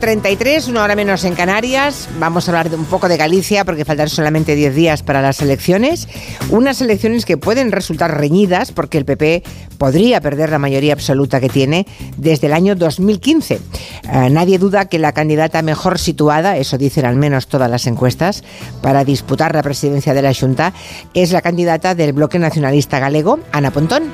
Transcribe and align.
33, 0.00 0.68
una 0.68 0.82
hora 0.82 0.96
menos 0.96 1.24
en 1.24 1.34
Canarias. 1.34 2.08
Vamos 2.18 2.48
a 2.48 2.50
hablar 2.50 2.70
de 2.70 2.76
un 2.76 2.86
poco 2.86 3.06
de 3.06 3.18
Galicia 3.18 3.66
porque 3.66 3.84
faltan 3.84 4.08
solamente 4.08 4.54
10 4.54 4.74
días 4.74 5.02
para 5.02 5.20
las 5.20 5.42
elecciones. 5.42 6.08
Unas 6.48 6.80
elecciones 6.80 7.26
que 7.26 7.36
pueden 7.36 7.70
resultar 7.70 8.18
reñidas 8.18 8.72
porque 8.72 8.96
el 8.96 9.04
PP 9.04 9.42
podría 9.76 10.22
perder 10.22 10.50
la 10.50 10.58
mayoría 10.58 10.94
absoluta 10.94 11.38
que 11.38 11.50
tiene 11.50 11.86
desde 12.16 12.46
el 12.46 12.54
año 12.54 12.74
2015. 12.74 13.54
Eh, 13.54 14.30
nadie 14.30 14.58
duda 14.58 14.86
que 14.86 14.98
la 14.98 15.12
candidata 15.12 15.60
mejor 15.60 15.98
situada, 15.98 16.56
eso 16.56 16.78
dicen 16.78 17.04
al 17.04 17.16
menos 17.16 17.46
todas 17.46 17.70
las 17.70 17.86
encuestas, 17.86 18.42
para 18.80 19.04
disputar 19.04 19.54
la 19.54 19.62
presidencia 19.62 20.14
de 20.14 20.22
la 20.22 20.34
Junta 20.34 20.72
es 21.12 21.30
la 21.30 21.42
candidata 21.42 21.94
del 21.94 22.14
bloque 22.14 22.38
nacionalista 22.38 22.98
galego, 22.98 23.38
Ana 23.52 23.70
Pontón. 23.70 24.04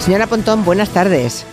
Señora 0.00 0.26
Pontón, 0.26 0.64
buenas 0.64 0.88
tardes. 0.88 1.46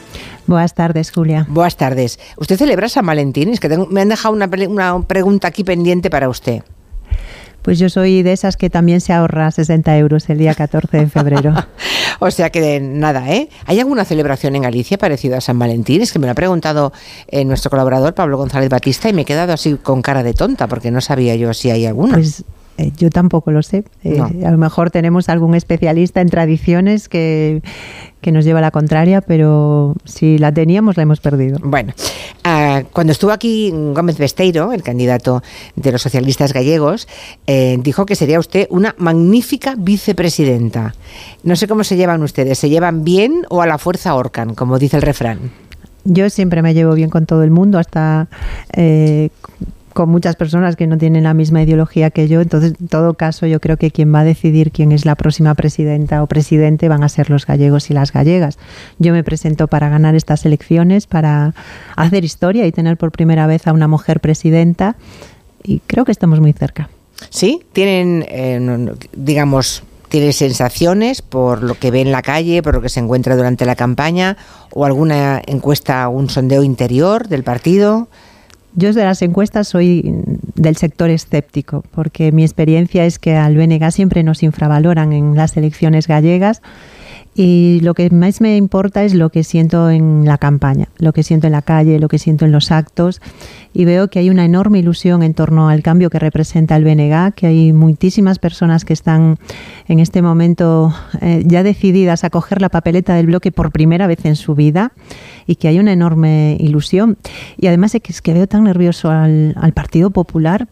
Buenas 0.48 0.74
tardes, 0.74 1.12
Julia. 1.12 1.46
Buenas 1.50 1.78
tardes. 1.78 2.20
¿Usted 2.38 2.58
celebra 2.58 2.90
San 2.90 3.06
Valentín? 3.06 3.50
Es 3.50 3.60
que 3.60 3.70
me 3.90 4.02
han 4.02 4.10
dejado 4.10 4.34
una, 4.34 4.50
una 4.68 5.02
pregunta 5.02 5.48
aquí 5.48 5.64
pendiente 5.64 6.10
para 6.10 6.30
usted. 6.30 6.64
Pues 7.64 7.80
yo 7.80 7.90
soy 7.90 8.24
de 8.24 8.34
esas 8.34 8.58
que 8.58 8.70
también 8.70 9.00
se 9.00 9.14
ahorra 9.14 9.50
60 9.50 9.98
euros 9.98 10.30
el 10.30 10.38
día 10.38 10.54
14 10.54 10.98
de 10.98 11.08
febrero. 11.08 11.54
o 12.20 12.30
sea 12.30 12.50
que 12.50 12.82
nada, 12.82 13.32
¿eh? 13.32 13.48
¿Hay 13.66 13.80
alguna 13.80 14.04
celebración 14.04 14.58
en 14.58 14.64
Galicia 14.64 14.98
parecida 14.98 15.38
a 15.38 15.42
San 15.42 15.58
Valentín? 15.58 16.02
Es 16.02 16.12
que 16.12 16.20
me 16.20 16.28
lo 16.28 16.34
ha 16.34 16.36
preguntado 16.36 16.92
eh, 17.30 17.46
nuestro 17.46 17.70
colaborador 17.72 18.14
Pablo 18.14 18.38
González 18.38 18.70
Batista 18.70 19.08
y 19.08 19.14
me 19.14 19.22
he 19.22 19.26
quedado 19.26 19.54
así 19.54 19.76
con 19.82 20.02
cara 20.02 20.24
de 20.24 20.34
tonta 20.34 20.68
porque 20.68 20.92
no 20.92 21.00
sabía 21.00 21.38
yo 21.38 21.54
si 21.54 21.72
hay 21.72 21.86
alguna. 21.86 22.16
Pues 22.16 22.44
eh, 22.78 22.92
yo 22.98 23.10
tampoco 23.10 23.52
lo 23.52 23.62
sé. 23.62 23.84
Eh, 24.04 24.20
a 24.20 24.52
lo 24.52 24.58
mejor 24.58 24.90
tenemos 24.90 25.30
algún 25.30 25.54
especialista 25.54 26.22
en 26.22 26.30
tradiciones 26.30 27.08
que, 27.08 27.62
nos 28.26 28.46
lleva 28.46 28.60
a 28.60 28.62
la 28.62 28.72
contraria, 28.72 29.22
pero 29.22 29.96
si 30.06 30.38
la 30.38 30.52
teníamos 30.52 30.98
la 30.98 31.04
hemos 31.04 31.20
perdido. 31.20 31.60
Bueno, 31.62 31.94
ah, 32.44 32.84
cuando 32.94 33.12
estuvo 33.12 33.32
aquí 33.32 33.72
Gómez 33.72 34.18
Besteiro, 34.18 34.72
el 34.72 34.82
candidato 34.82 35.44
de 35.76 35.92
los 35.92 36.02
socialistas 36.02 36.54
gallegos, 36.54 37.08
eh, 37.48 37.78
dijo 37.82 38.06
que 38.06 38.16
sería 38.16 38.40
usted 38.40 38.68
una 38.70 38.96
magnífica 38.98 39.76
vicepresidenta. 39.78 40.96
No 41.44 41.56
sé 41.56 41.68
cómo 41.68 41.84
se 41.84 41.98
llevan 41.98 42.24
ustedes, 42.24 42.58
¿se 42.58 42.70
llevan 42.70 43.04
bien 43.04 43.46
o 43.50 43.62
a 43.62 43.68
la 43.68 43.78
fuerza 43.78 44.16
orcan, 44.16 44.56
como 44.56 44.80
dice 44.80 44.96
el 44.96 45.04
refrán? 45.04 45.52
Yo 46.06 46.30
siempre 46.30 46.62
me 46.62 46.74
llevo 46.74 46.96
bien 46.96 47.10
con 47.10 47.26
todo 47.26 47.44
el 47.44 47.52
mundo, 47.52 47.78
hasta 47.78 48.28
con 49.94 50.10
muchas 50.10 50.36
personas 50.36 50.76
que 50.76 50.88
no 50.88 50.98
tienen 50.98 51.24
la 51.24 51.34
misma 51.34 51.62
ideología 51.62 52.10
que 52.10 52.28
yo. 52.28 52.42
Entonces, 52.42 52.74
en 52.80 52.88
todo 52.88 53.14
caso, 53.14 53.46
yo 53.46 53.60
creo 53.60 53.78
que 53.78 53.92
quien 53.92 54.14
va 54.14 54.22
a 54.22 54.24
decidir 54.24 54.72
quién 54.72 54.92
es 54.92 55.06
la 55.06 55.16
próxima 55.16 55.56
presidenta 55.56 56.22
o 56.24 56.28
presidente 56.28 56.90
van 56.90 57.04
a 57.04 57.10
ser 57.10 57.30
los 57.30 57.46
gallegos 57.46 57.90
y 57.90 57.94
las 57.94 58.12
gallegas. 58.12 58.58
Yo 59.00 59.14
me 59.14 59.24
presento 59.24 59.68
para 59.68 59.90
ganar 59.90 60.16
estas 60.16 60.46
elecciones, 60.46 61.08
para 61.08 61.54
hacer 61.96 62.24
historia 62.24 62.66
y 62.66 62.72
tener 62.72 62.98
por 62.98 63.12
primera 63.12 63.48
vez 63.48 63.68
a 63.68 63.74
una 63.74 63.88
mujer 63.88 64.20
presidenta 64.20 64.96
y 65.64 65.80
creo 65.88 66.06
que 66.06 66.12
estamos 66.12 66.40
muy 66.40 66.54
cerca. 66.54 66.90
Sí, 67.30 67.64
tienen, 67.72 68.26
eh, 68.28 68.94
digamos, 69.16 69.84
tiene 70.10 70.32
sensaciones 70.34 71.22
por 71.22 71.64
lo 71.64 71.74
que 71.76 71.90
ve 71.90 72.02
en 72.02 72.12
la 72.12 72.22
calle, 72.22 72.62
por 72.62 72.76
lo 72.76 72.82
que 72.82 72.90
se 72.90 73.00
encuentra 73.00 73.36
durante 73.36 73.66
la 73.66 73.76
campaña 73.76 74.38
o 74.72 74.86
alguna 74.86 75.42
encuesta, 75.48 76.08
un 76.08 76.30
sondeo 76.30 76.62
interior 76.64 77.28
del 77.28 77.44
partido. 77.44 78.08
Yo 78.76 78.92
de 78.92 79.04
las 79.04 79.22
encuestas 79.22 79.68
soy 79.68 80.04
del 80.56 80.78
sector 80.78 81.10
escéptico, 81.10 81.84
porque 81.92 82.32
mi 82.32 82.44
experiencia 82.44 83.06
es 83.06 83.20
que 83.20 83.36
al 83.36 83.56
BNG 83.56 83.92
siempre 83.92 84.24
nos 84.24 84.42
infravaloran 84.42 85.14
en 85.14 85.36
las 85.36 85.56
elecciones 85.58 86.08
gallegas 86.08 86.62
y 87.36 87.80
lo 87.82 87.96
que 87.96 88.10
más 88.12 88.42
me 88.42 88.58
importa 88.58 89.04
es 89.04 89.16
lo 89.16 89.30
que 89.30 89.44
siento 89.44 89.90
en 89.90 90.24
la 90.26 90.38
campaña, 90.38 90.90
lo 90.98 91.14
que 91.14 91.24
siento 91.24 91.48
en 91.48 91.54
la 91.54 91.64
calle, 91.64 91.98
lo 91.98 92.08
que 92.08 92.20
siento 92.20 92.46
en 92.46 92.52
los 92.52 92.72
actos. 92.72 93.22
Y 93.74 93.86
veo 93.86 94.08
que 94.08 94.20
hay 94.20 94.30
una 94.30 94.46
enorme 94.46 94.78
ilusión 94.78 95.24
en 95.24 95.34
torno 95.34 95.68
al 95.68 95.82
cambio 95.82 96.12
que 96.12 96.20
representa 96.20 96.76
el 96.76 96.84
BNG, 96.84 97.34
que 97.34 97.48
hay 97.48 97.74
muchísimas 97.74 98.38
personas 98.38 98.86
que 98.86 98.94
están 98.94 99.40
en 99.88 100.00
este 100.00 100.22
momento 100.22 100.94
eh, 101.22 101.44
ya 101.46 101.64
decididas 101.64 102.24
a 102.24 102.30
coger 102.30 102.62
la 102.62 102.70
papeleta 102.70 103.16
del 103.16 103.26
bloque 103.26 103.52
por 103.52 103.72
primera 103.72 104.06
vez 104.06 104.26
en 104.26 104.36
su 104.36 104.54
vida 104.54 104.92
y 105.48 105.56
que 105.56 105.68
hay 105.68 105.80
una 105.80 105.92
enorme 105.92 106.56
ilusión. 106.60 107.18
Y 107.58 107.66
además 107.66 107.96
es 107.96 108.22
que, 108.22 108.34
veo 108.34 108.48
tan 108.48 108.64
nervioso 108.66 109.10
al 109.10 109.74
Partido 109.74 110.12
Popular 110.12 110.68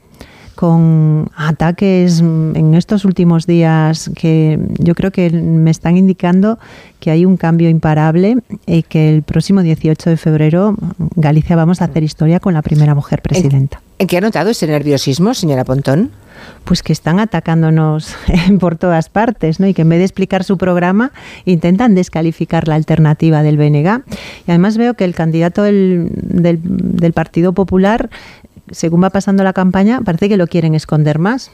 con 0.51 1.29
ataques 1.35 2.19
en 2.19 2.73
estos 2.73 3.05
últimos 3.05 3.47
días 3.47 4.11
que 4.15 4.59
yo 4.79 4.95
creo 4.95 5.11
que 5.11 5.29
me 5.29 5.71
están 5.71 5.97
indicando 5.97 6.59
que 6.99 7.11
hay 7.11 7.25
un 7.25 7.35
cambio 7.35 7.67
imparable 7.67 8.37
y 8.65 8.83
que 8.83 9.09
el 9.09 9.23
próximo 9.23 9.61
18 9.61 10.09
de 10.09 10.17
febrero 10.17 10.75
Galicia 11.15 11.55
vamos 11.55 11.81
a 11.81 11.85
hacer 11.85 12.03
historia 12.03 12.39
con 12.39 12.53
la 12.53 12.61
primera 12.61 12.95
mujer 12.95 13.21
presidenta. 13.21 13.81
¿En 13.97 14.07
qué 14.07 14.17
ha 14.17 14.21
notado 14.21 14.49
ese 14.49 14.67
nerviosismo, 14.67 15.33
señora 15.33 15.63
Pontón? 15.63 16.11
Pues 16.63 16.81
que 16.81 16.93
están 16.93 17.19
atacándonos 17.19 18.15
por 18.59 18.75
todas 18.75 19.09
partes, 19.09 19.59
¿no? 19.59 19.67
Y 19.67 19.73
que 19.73 19.83
en 19.83 19.89
vez 19.89 19.99
de 19.99 20.05
explicar 20.05 20.43
su 20.43 20.57
programa, 20.57 21.11
intentan 21.45 21.93
descalificar 21.93 22.67
la 22.67 22.75
alternativa 22.75 23.43
del 23.43 23.57
BNG. 23.57 24.03
Y 24.47 24.51
además 24.51 24.77
veo 24.77 24.95
que 24.95 25.05
el 25.05 25.13
candidato 25.13 25.63
del, 25.63 26.09
del, 26.13 26.59
del 26.63 27.13
Partido 27.13 27.53
Popular 27.53 28.09
según 28.71 29.03
va 29.03 29.09
pasando 29.09 29.43
la 29.43 29.53
campaña, 29.53 30.01
parece 30.01 30.29
que 30.29 30.37
lo 30.37 30.47
quieren 30.47 30.75
esconder 30.75 31.19
más. 31.19 31.51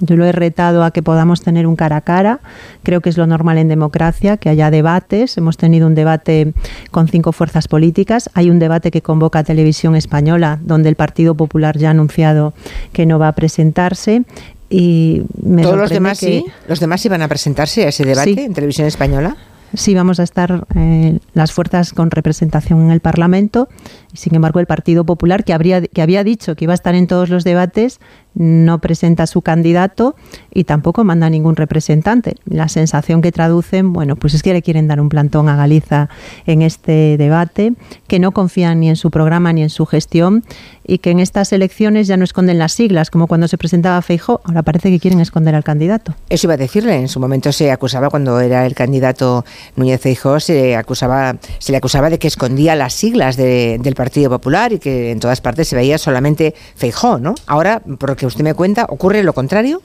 Yo 0.00 0.16
lo 0.16 0.24
he 0.24 0.32
retado 0.32 0.84
a 0.84 0.90
que 0.90 1.02
podamos 1.02 1.42
tener 1.42 1.66
un 1.66 1.76
cara 1.76 1.96
a 1.96 2.00
cara. 2.00 2.40
Creo 2.82 3.00
que 3.00 3.10
es 3.10 3.16
lo 3.16 3.26
normal 3.26 3.58
en 3.58 3.68
democracia, 3.68 4.36
que 4.36 4.48
haya 4.48 4.70
debates. 4.70 5.36
Hemos 5.36 5.56
tenido 5.56 5.86
un 5.86 5.94
debate 5.94 6.52
con 6.90 7.08
cinco 7.08 7.32
fuerzas 7.32 7.68
políticas. 7.68 8.30
Hay 8.34 8.50
un 8.50 8.58
debate 8.58 8.90
que 8.90 9.02
convoca 9.02 9.40
a 9.40 9.44
Televisión 9.44 9.96
Española, 9.96 10.58
donde 10.62 10.88
el 10.88 10.96
Partido 10.96 11.34
Popular 11.34 11.76
ya 11.76 11.88
ha 11.88 11.90
anunciado 11.90 12.54
que 12.92 13.06
no 13.06 13.18
va 13.18 13.28
a 13.28 13.32
presentarse. 13.32 14.22
Y 14.68 15.22
todos 15.62 15.76
los 15.76 15.90
demás 15.90 16.18
sí, 16.18 16.44
los 16.68 16.78
demás 16.78 17.04
iban 17.04 17.22
a 17.22 17.28
presentarse 17.28 17.84
a 17.84 17.88
ese 17.88 18.04
debate 18.04 18.44
en 18.44 18.54
Televisión 18.54 18.86
Española. 18.86 19.36
Sí, 19.74 19.94
vamos 19.94 20.18
a 20.18 20.24
estar 20.24 20.66
eh, 20.74 21.20
las 21.32 21.52
fuerzas 21.52 21.92
con 21.92 22.10
representación 22.10 22.82
en 22.82 22.90
el 22.90 23.00
Parlamento. 23.00 23.68
Y 24.12 24.16
sin 24.16 24.34
embargo, 24.34 24.58
el 24.58 24.66
Partido 24.66 25.04
Popular, 25.04 25.44
que, 25.44 25.52
habría, 25.52 25.80
que 25.82 26.02
había 26.02 26.24
dicho 26.24 26.56
que 26.56 26.64
iba 26.64 26.72
a 26.72 26.74
estar 26.74 26.96
en 26.96 27.06
todos 27.06 27.28
los 27.28 27.44
debates, 27.44 28.00
no 28.34 28.80
presenta 28.80 29.26
su 29.26 29.42
candidato 29.42 30.16
y 30.52 30.64
tampoco 30.64 31.04
manda 31.04 31.30
ningún 31.30 31.56
representante. 31.56 32.34
La 32.44 32.68
sensación 32.68 33.22
que 33.22 33.32
traducen, 33.32 33.92
bueno, 33.92 34.16
pues 34.16 34.34
es 34.34 34.42
que 34.42 34.52
le 34.52 34.62
quieren 34.62 34.88
dar 34.88 35.00
un 35.00 35.08
plantón 35.08 35.48
a 35.48 35.56
Galiza 35.56 36.08
en 36.46 36.62
este 36.62 37.16
debate, 37.16 37.74
que 38.08 38.18
no 38.18 38.32
confían 38.32 38.80
ni 38.80 38.88
en 38.88 38.96
su 38.96 39.10
programa 39.10 39.52
ni 39.52 39.62
en 39.62 39.70
su 39.70 39.86
gestión 39.86 40.44
y 40.90 40.98
que 40.98 41.10
en 41.10 41.20
estas 41.20 41.52
elecciones 41.52 42.08
ya 42.08 42.16
no 42.16 42.24
esconden 42.24 42.58
las 42.58 42.72
siglas, 42.72 43.10
como 43.10 43.28
cuando 43.28 43.46
se 43.46 43.56
presentaba 43.56 44.02
Feijó, 44.02 44.40
ahora 44.42 44.64
parece 44.64 44.90
que 44.90 44.98
quieren 44.98 45.20
esconder 45.20 45.54
al 45.54 45.62
candidato. 45.62 46.16
Eso 46.28 46.48
iba 46.48 46.54
a 46.54 46.56
decirle, 46.56 46.96
en 46.96 47.06
su 47.06 47.20
momento 47.20 47.52
se 47.52 47.70
acusaba 47.70 48.10
cuando 48.10 48.40
era 48.40 48.66
el 48.66 48.74
candidato 48.74 49.44
Núñez 49.76 50.00
Feijó, 50.00 50.40
se 50.40 50.74
acusaba 50.74 51.36
se 51.60 51.70
le 51.70 51.78
acusaba 51.78 52.10
de 52.10 52.18
que 52.18 52.26
escondía 52.26 52.74
las 52.74 52.92
siglas 52.92 53.36
del 53.36 53.94
Partido 53.94 54.30
Popular 54.30 54.72
y 54.72 54.80
que 54.80 55.12
en 55.12 55.20
todas 55.20 55.40
partes 55.40 55.68
se 55.68 55.76
veía 55.76 55.96
solamente 55.96 56.56
Feijó, 56.74 57.18
¿no? 57.18 57.36
Ahora, 57.46 57.80
por 57.80 58.16
que 58.16 58.26
usted 58.26 58.42
me 58.42 58.54
cuenta, 58.54 58.86
¿ocurre 58.88 59.22
lo 59.22 59.32
contrario? 59.32 59.82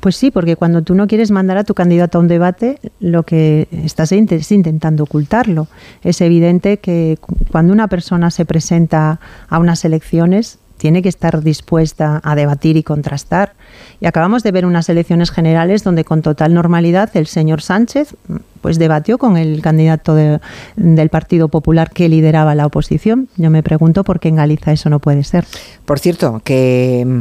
Pues 0.00 0.16
sí, 0.16 0.30
porque 0.30 0.56
cuando 0.56 0.82
tú 0.82 0.94
no 0.94 1.06
quieres 1.06 1.30
mandar 1.30 1.58
a 1.58 1.64
tu 1.64 1.74
candidato 1.74 2.18
a 2.18 2.20
un 2.20 2.28
debate, 2.28 2.78
lo 3.00 3.24
que 3.24 3.68
estás 3.84 4.12
es 4.12 4.52
intentando 4.52 5.04
ocultarlo. 5.04 5.66
Es 6.02 6.20
evidente 6.20 6.78
que 6.78 7.18
cuando 7.50 7.72
una 7.72 7.88
persona 7.88 8.30
se 8.30 8.44
presenta 8.44 9.20
a 9.48 9.58
unas 9.58 9.84
elecciones, 9.84 10.58
tiene 10.78 11.02
que 11.02 11.08
estar 11.08 11.42
dispuesta 11.42 12.20
a 12.24 12.34
debatir 12.34 12.76
y 12.76 12.82
contrastar. 12.82 13.52
Y 14.00 14.06
acabamos 14.06 14.42
de 14.42 14.52
ver 14.52 14.64
unas 14.64 14.88
elecciones 14.88 15.30
generales 15.30 15.84
donde 15.84 16.04
con 16.04 16.22
total 16.22 16.54
normalidad 16.54 17.10
el 17.14 17.26
señor 17.26 17.60
Sánchez 17.60 18.14
pues 18.60 18.78
debatió 18.78 19.18
con 19.18 19.36
el 19.36 19.60
candidato 19.60 20.14
del 20.14 21.08
Partido 21.10 21.48
Popular 21.48 21.90
que 21.90 22.08
lideraba 22.08 22.54
la 22.54 22.66
oposición. 22.66 23.28
Yo 23.36 23.50
me 23.50 23.62
pregunto 23.62 24.04
por 24.04 24.20
qué 24.20 24.28
en 24.28 24.36
Galiza 24.36 24.72
eso 24.72 24.88
no 24.88 25.00
puede 25.00 25.24
ser. 25.24 25.44
Por 25.84 25.98
cierto, 25.98 26.40
que 26.44 27.04
mm, 27.06 27.20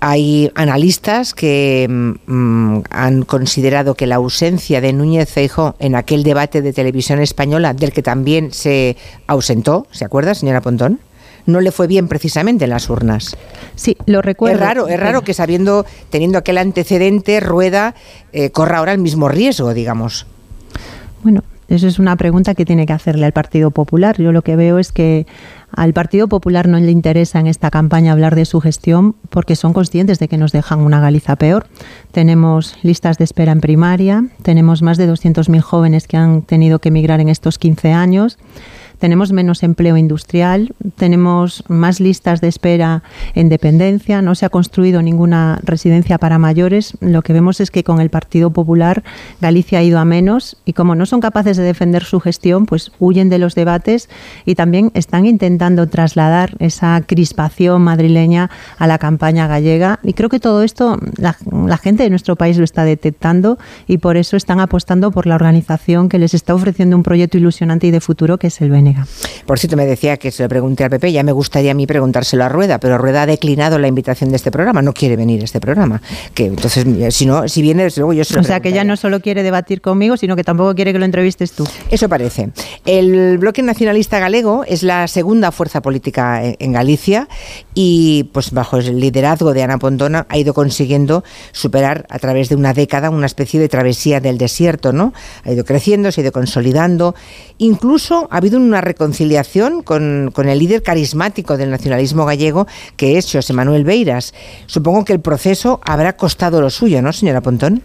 hay 0.00 0.50
analistas 0.54 1.34
que 1.34 1.86
mm, 1.88 2.80
han 2.90 3.22
considerado 3.22 3.94
que 3.94 4.06
la 4.06 4.16
ausencia 4.16 4.80
de 4.80 4.92
Núñez 4.92 5.28
Feijóo 5.30 5.76
en 5.78 5.94
aquel 5.94 6.22
debate 6.22 6.62
de 6.62 6.72
televisión 6.72 7.20
española, 7.20 7.74
del 7.74 7.92
que 7.92 8.02
también 8.02 8.52
se 8.52 8.96
ausentó, 9.26 9.86
¿se 9.90 10.04
acuerda, 10.04 10.34
señora 10.34 10.60
Pontón? 10.60 11.00
no 11.46 11.60
le 11.60 11.72
fue 11.72 11.86
bien 11.86 12.06
precisamente 12.08 12.64
en 12.64 12.70
las 12.70 12.88
urnas. 12.90 13.36
Sí, 13.74 13.96
lo 14.06 14.22
recuerdo. 14.22 14.56
Es 14.56 14.60
raro, 14.60 14.88
es 14.88 15.00
raro 15.00 15.22
que 15.22 15.34
sabiendo, 15.34 15.84
teniendo 16.10 16.38
aquel 16.38 16.58
antecedente, 16.58 17.40
Rueda 17.40 17.94
eh, 18.32 18.50
corra 18.50 18.78
ahora 18.78 18.92
el 18.92 18.98
mismo 18.98 19.28
riesgo, 19.28 19.74
digamos. 19.74 20.26
Bueno, 21.22 21.42
eso 21.68 21.86
es 21.86 21.98
una 21.98 22.16
pregunta 22.16 22.54
que 22.54 22.64
tiene 22.64 22.86
que 22.86 22.92
hacerle 22.92 23.26
al 23.26 23.32
Partido 23.32 23.70
Popular. 23.70 24.16
Yo 24.18 24.32
lo 24.32 24.42
que 24.42 24.56
veo 24.56 24.78
es 24.78 24.92
que 24.92 25.26
al 25.72 25.92
Partido 25.92 26.28
Popular 26.28 26.68
no 26.68 26.78
le 26.78 26.90
interesa 26.90 27.40
en 27.40 27.46
esta 27.46 27.70
campaña 27.70 28.12
hablar 28.12 28.34
de 28.34 28.44
su 28.44 28.60
gestión 28.60 29.14
porque 29.30 29.56
son 29.56 29.72
conscientes 29.72 30.18
de 30.18 30.28
que 30.28 30.36
nos 30.36 30.52
dejan 30.52 30.80
una 30.80 31.00
Galiza 31.00 31.36
peor. 31.36 31.66
Tenemos 32.12 32.76
listas 32.82 33.18
de 33.18 33.24
espera 33.24 33.52
en 33.52 33.60
primaria, 33.60 34.24
tenemos 34.42 34.82
más 34.82 34.98
de 34.98 35.10
200.000 35.10 35.60
jóvenes 35.60 36.06
que 36.06 36.16
han 36.16 36.42
tenido 36.42 36.78
que 36.78 36.88
emigrar 36.88 37.20
en 37.20 37.28
estos 37.28 37.58
15 37.58 37.92
años 37.92 38.38
tenemos 39.00 39.32
menos 39.32 39.62
empleo 39.62 39.96
industrial, 39.96 40.74
tenemos 40.96 41.64
más 41.68 42.00
listas 42.00 42.40
de 42.40 42.48
espera 42.48 43.02
en 43.34 43.48
dependencia, 43.48 44.22
no 44.22 44.34
se 44.34 44.46
ha 44.46 44.50
construido 44.50 45.02
ninguna 45.02 45.58
residencia 45.64 46.18
para 46.18 46.38
mayores. 46.38 46.96
Lo 47.00 47.22
que 47.22 47.32
vemos 47.32 47.60
es 47.60 47.70
que 47.70 47.82
con 47.82 48.00
el 48.00 48.10
Partido 48.10 48.50
Popular 48.50 49.02
Galicia 49.40 49.78
ha 49.78 49.82
ido 49.82 49.98
a 49.98 50.04
menos 50.04 50.58
y 50.66 50.74
como 50.74 50.94
no 50.94 51.06
son 51.06 51.20
capaces 51.20 51.56
de 51.56 51.62
defender 51.62 52.04
su 52.04 52.20
gestión, 52.20 52.66
pues 52.66 52.92
huyen 52.98 53.30
de 53.30 53.38
los 53.38 53.54
debates 53.54 54.10
y 54.44 54.54
también 54.54 54.90
están 54.94 55.24
intentando 55.24 55.88
trasladar 55.88 56.54
esa 56.58 57.02
crispación 57.06 57.82
madrileña 57.82 58.50
a 58.78 58.86
la 58.86 58.98
campaña 58.98 59.46
gallega. 59.46 59.98
Y 60.02 60.12
creo 60.12 60.28
que 60.28 60.40
todo 60.40 60.62
esto 60.62 60.98
la, 61.16 61.36
la 61.66 61.78
gente 61.78 62.02
de 62.02 62.10
nuestro 62.10 62.36
país 62.36 62.58
lo 62.58 62.64
está 62.64 62.84
detectando 62.84 63.58
y 63.86 63.96
por 63.98 64.18
eso 64.18 64.36
están 64.36 64.60
apostando 64.60 65.10
por 65.10 65.26
la 65.26 65.36
organización 65.36 66.10
que 66.10 66.18
les 66.18 66.34
está 66.34 66.54
ofreciendo 66.54 66.96
un 66.96 67.02
proyecto 67.02 67.38
ilusionante 67.38 67.86
y 67.86 67.90
de 67.90 68.00
futuro 68.02 68.38
que 68.38 68.48
es 68.48 68.60
el 68.60 68.70
Por 69.46 69.58
cierto, 69.58 69.76
me 69.76 69.86
decía 69.86 70.16
que 70.16 70.30
se 70.30 70.42
lo 70.42 70.48
pregunté 70.48 70.84
al 70.84 70.90
PP, 70.90 71.12
ya 71.12 71.22
me 71.22 71.32
gustaría 71.32 71.72
a 71.72 71.74
mí 71.74 71.86
preguntárselo 71.86 72.44
a 72.44 72.48
Rueda, 72.48 72.78
pero 72.78 72.98
Rueda 72.98 73.22
ha 73.22 73.26
declinado 73.26 73.78
la 73.78 73.88
invitación 73.88 74.30
de 74.30 74.36
este 74.36 74.50
programa, 74.50 74.82
no 74.82 74.92
quiere 74.92 75.16
venir 75.16 75.40
a 75.42 75.44
este 75.44 75.60
programa. 75.60 76.00
Que 76.34 76.46
entonces, 76.46 77.14
si 77.14 77.26
no, 77.26 77.48
si 77.48 77.62
viene, 77.62 77.84
desde 77.84 78.00
luego 78.00 78.12
yo 78.12 78.24
se 78.24 78.34
lo 78.34 78.40
O 78.40 78.44
sea, 78.44 78.60
que 78.60 78.72
ya 78.72 78.84
no 78.84 78.96
solo 78.96 79.20
quiere 79.20 79.42
debatir 79.42 79.80
conmigo, 79.80 80.16
sino 80.16 80.36
que 80.36 80.44
tampoco 80.44 80.74
quiere 80.74 80.92
que 80.92 80.98
lo 80.98 81.04
entrevistes 81.04 81.52
tú. 81.52 81.66
Eso 81.90 82.08
parece. 82.08 82.50
El 82.84 83.38
Bloque 83.38 83.62
Nacionalista 83.62 84.18
Galego 84.18 84.64
es 84.66 84.82
la 84.82 85.08
segunda 85.08 85.52
fuerza 85.52 85.82
política 85.82 86.42
en 86.42 86.72
Galicia 86.72 87.28
y, 87.74 88.30
pues, 88.32 88.52
bajo 88.52 88.78
el 88.78 89.00
liderazgo 89.00 89.52
de 89.52 89.62
Ana 89.62 89.78
Pontona, 89.78 90.26
ha 90.28 90.38
ido 90.38 90.54
consiguiendo 90.54 91.24
superar 91.52 92.06
a 92.08 92.18
través 92.18 92.48
de 92.48 92.56
una 92.56 92.72
década 92.72 93.10
una 93.10 93.26
especie 93.26 93.60
de 93.60 93.68
travesía 93.68 94.20
del 94.20 94.38
desierto, 94.38 94.92
¿no? 94.92 95.12
Ha 95.44 95.52
ido 95.52 95.64
creciendo, 95.64 96.12
se 96.12 96.20
ha 96.20 96.24
ido 96.24 96.32
consolidando. 96.32 97.14
Incluso 97.58 98.28
ha 98.30 98.36
habido 98.38 98.58
una 98.58 98.79
reconciliación 98.80 99.82
con, 99.82 100.32
el 100.36 100.58
líder 100.58 100.82
carismático 100.82 101.56
del 101.56 101.70
nacionalismo 101.70 102.24
gallego, 102.24 102.66
que 102.96 103.18
es 103.18 103.30
José 103.30 103.52
Manuel 103.52 103.84
Beiras. 103.84 104.34
Supongo 104.66 105.04
que 105.04 105.12
el 105.12 105.20
proceso 105.20 105.80
habrá 105.84 106.16
costado 106.16 106.60
lo 106.60 106.70
suyo, 106.70 107.02
¿no, 107.02 107.12
señora 107.12 107.40
Pontón? 107.40 107.82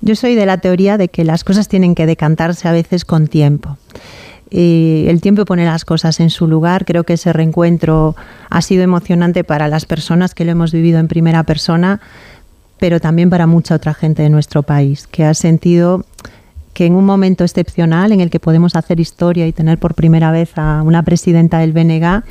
Yo 0.00 0.16
soy 0.16 0.34
de 0.34 0.46
la 0.46 0.58
teoría 0.58 0.98
de 0.98 1.08
que 1.08 1.24
las 1.24 1.44
cosas 1.44 1.68
tienen 1.68 1.94
que 1.94 2.06
decantarse 2.06 2.68
a 2.68 2.72
veces 2.72 3.04
con 3.04 3.26
tiempo. 3.26 3.78
Y 4.50 5.06
el 5.08 5.20
tiempo 5.20 5.44
pone 5.44 5.64
las 5.64 5.84
cosas 5.84 6.20
en 6.20 6.30
su 6.30 6.46
lugar. 6.46 6.84
Creo 6.84 7.04
que 7.04 7.14
ese 7.14 7.32
reencuentro 7.32 8.14
ha 8.50 8.62
sido 8.62 8.82
emocionante 8.82 9.42
para 9.42 9.66
las 9.68 9.86
personas 9.86 10.34
que 10.34 10.44
lo 10.44 10.52
hemos 10.52 10.72
vivido 10.72 10.98
en 11.00 11.08
primera 11.08 11.42
persona, 11.42 12.00
pero 12.78 13.00
también 13.00 13.30
para 13.30 13.46
mucha 13.46 13.74
otra 13.74 13.94
gente 13.94 14.22
de 14.22 14.30
nuestro 14.30 14.62
país, 14.62 15.06
que 15.06 15.24
ha 15.24 15.34
sentido 15.34 16.04
que 16.74 16.86
en 16.86 16.94
un 16.94 17.06
momento 17.06 17.44
excepcional 17.44 18.12
en 18.12 18.20
el 18.20 18.30
que 18.30 18.40
podemos 18.40 18.76
hacer 18.76 19.00
historia 19.00 19.46
y 19.46 19.52
tener 19.52 19.78
por 19.78 19.94
primera 19.94 20.30
vez 20.30 20.52
a 20.56 20.82
una 20.82 21.02
presidenta 21.02 21.60
del 21.60 21.72
BNG, 21.72 22.22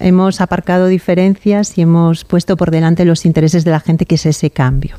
hemos 0.00 0.40
aparcado 0.40 0.86
diferencias 0.86 1.78
y 1.78 1.82
hemos 1.82 2.24
puesto 2.24 2.56
por 2.56 2.70
delante 2.70 3.04
los 3.04 3.24
intereses 3.24 3.64
de 3.64 3.70
la 3.70 3.80
gente, 3.80 4.04
que 4.04 4.16
es 4.16 4.26
ese 4.26 4.50
cambio. 4.50 4.96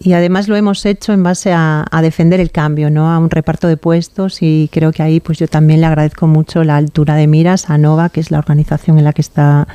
Y 0.00 0.12
además 0.12 0.48
lo 0.48 0.56
hemos 0.56 0.84
hecho 0.86 1.12
en 1.12 1.22
base 1.22 1.52
a, 1.52 1.84
defender 2.02 2.40
el 2.40 2.50
cambio, 2.50 2.90
¿no? 2.90 3.10
a 3.10 3.18
un 3.18 3.30
reparto 3.30 3.66
de 3.66 3.76
puestos 3.76 4.42
y 4.42 4.68
creo 4.70 4.92
que 4.92 5.02
ahí 5.02 5.20
pues 5.20 5.38
yo 5.38 5.48
también 5.48 5.80
le 5.80 5.86
agradezco 5.86 6.26
mucho 6.26 6.62
la 6.64 6.76
altura 6.76 7.14
de 7.14 7.26
miras 7.26 7.70
a 7.70 7.78
NOVA, 7.78 8.10
que 8.10 8.20
es 8.20 8.30
la 8.30 8.38
organización 8.38 8.98
en 8.98 9.04
la 9.04 9.12
que 9.12 9.22
está 9.22 9.66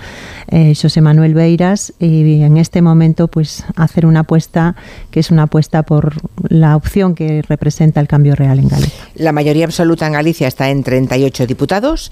eh, 0.50 0.74
José 0.80 1.02
Manuel 1.02 1.34
Beiras, 1.34 1.94
y 2.00 2.42
en 2.42 2.58
este 2.58 2.82
momento 2.82 3.28
pues 3.28 3.64
hacer 3.76 4.06
una 4.06 4.22
apuesta 4.22 4.76
que 5.10 5.20
es 5.22 5.32
una 5.32 5.44
apuesta 5.44 5.84
por 5.84 6.14
la 6.50 6.76
opción 6.76 7.16
que 7.16 7.42
representa 7.48 8.00
el 8.00 8.08
cambio 8.08 8.36
real 8.36 8.60
en 8.60 8.68
Galicia. 8.68 9.04
La 9.16 9.32
mayoría 9.32 9.66
absoluta 9.66 10.06
en 10.06 10.14
Galicia 10.14 10.48
está 10.48 10.70
en 10.70 10.84
38 10.84 11.48
diputados 11.48 12.12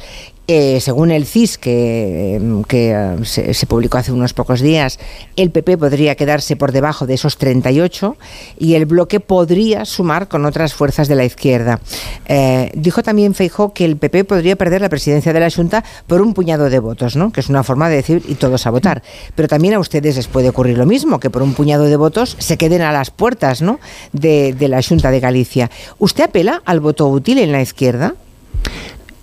eh, 0.49 0.79
según 0.79 1.11
el 1.11 1.25
CIS, 1.25 1.57
que, 1.57 2.37
eh, 2.37 3.17
se, 3.25 3.65
publicó 3.65 3.97
hace 3.97 4.13
unos 4.13 4.33
pocos 4.33 4.61
días, 4.61 4.97
el 5.35 5.51
PP 5.51 5.77
podría 5.77 6.15
quedarse 6.15 6.55
por 6.55 6.71
debajo 6.71 7.05
de 7.05 7.15
esos 7.15 7.35
38 7.47 8.17
y 8.59 8.75
el 8.75 8.85
bloque 8.85 9.19
podría 9.19 9.85
sumar 9.85 10.27
con 10.27 10.45
otras 10.45 10.73
fuerzas 10.73 11.07
de 11.07 11.15
la 11.15 11.25
izquierda. 11.25 11.79
Eh, 12.25 12.71
dijo 12.75 13.03
también 13.03 13.33
Feijó 13.33 13.73
que 13.73 13.85
el 13.85 13.97
PP 13.97 14.25
podría 14.25 14.55
perder 14.55 14.81
la 14.81 14.89
presidencia 14.89 15.33
de 15.33 15.39
la 15.39 15.49
Junta 15.49 15.83
por 16.07 16.21
un 16.21 16.33
puñado 16.33 16.69
de 16.69 16.79
votos, 16.79 17.15
¿no? 17.15 17.31
que 17.31 17.39
es 17.39 17.49
una 17.49 17.63
forma 17.63 17.89
de 17.89 17.95
decir 17.97 18.21
y 18.27 18.35
todos 18.35 18.67
a 18.67 18.69
votar. 18.69 19.01
Pero 19.35 19.47
también 19.47 19.73
a 19.73 19.79
ustedes 19.79 20.17
les 20.17 20.27
puede 20.27 20.49
ocurrir 20.49 20.77
lo 20.77 20.85
mismo, 20.85 21.19
que 21.19 21.29
por 21.29 21.41
un 21.41 21.53
puñado 21.53 21.85
de 21.85 21.95
votos 21.95 22.35
se 22.39 22.57
queden 22.57 22.81
a 22.81 22.91
las 22.91 23.11
puertas 23.11 23.61
¿no? 23.61 23.79
de, 24.11 24.53
de 24.53 24.67
la 24.67 24.81
Junta 24.81 25.11
de 25.11 25.19
Galicia. 25.19 25.71
¿Usted 25.99 26.25
apela 26.25 26.61
al 26.65 26.79
voto 26.79 27.07
útil 27.07 27.37
en 27.37 27.51
la 27.51 27.61
izquierda? 27.61 28.15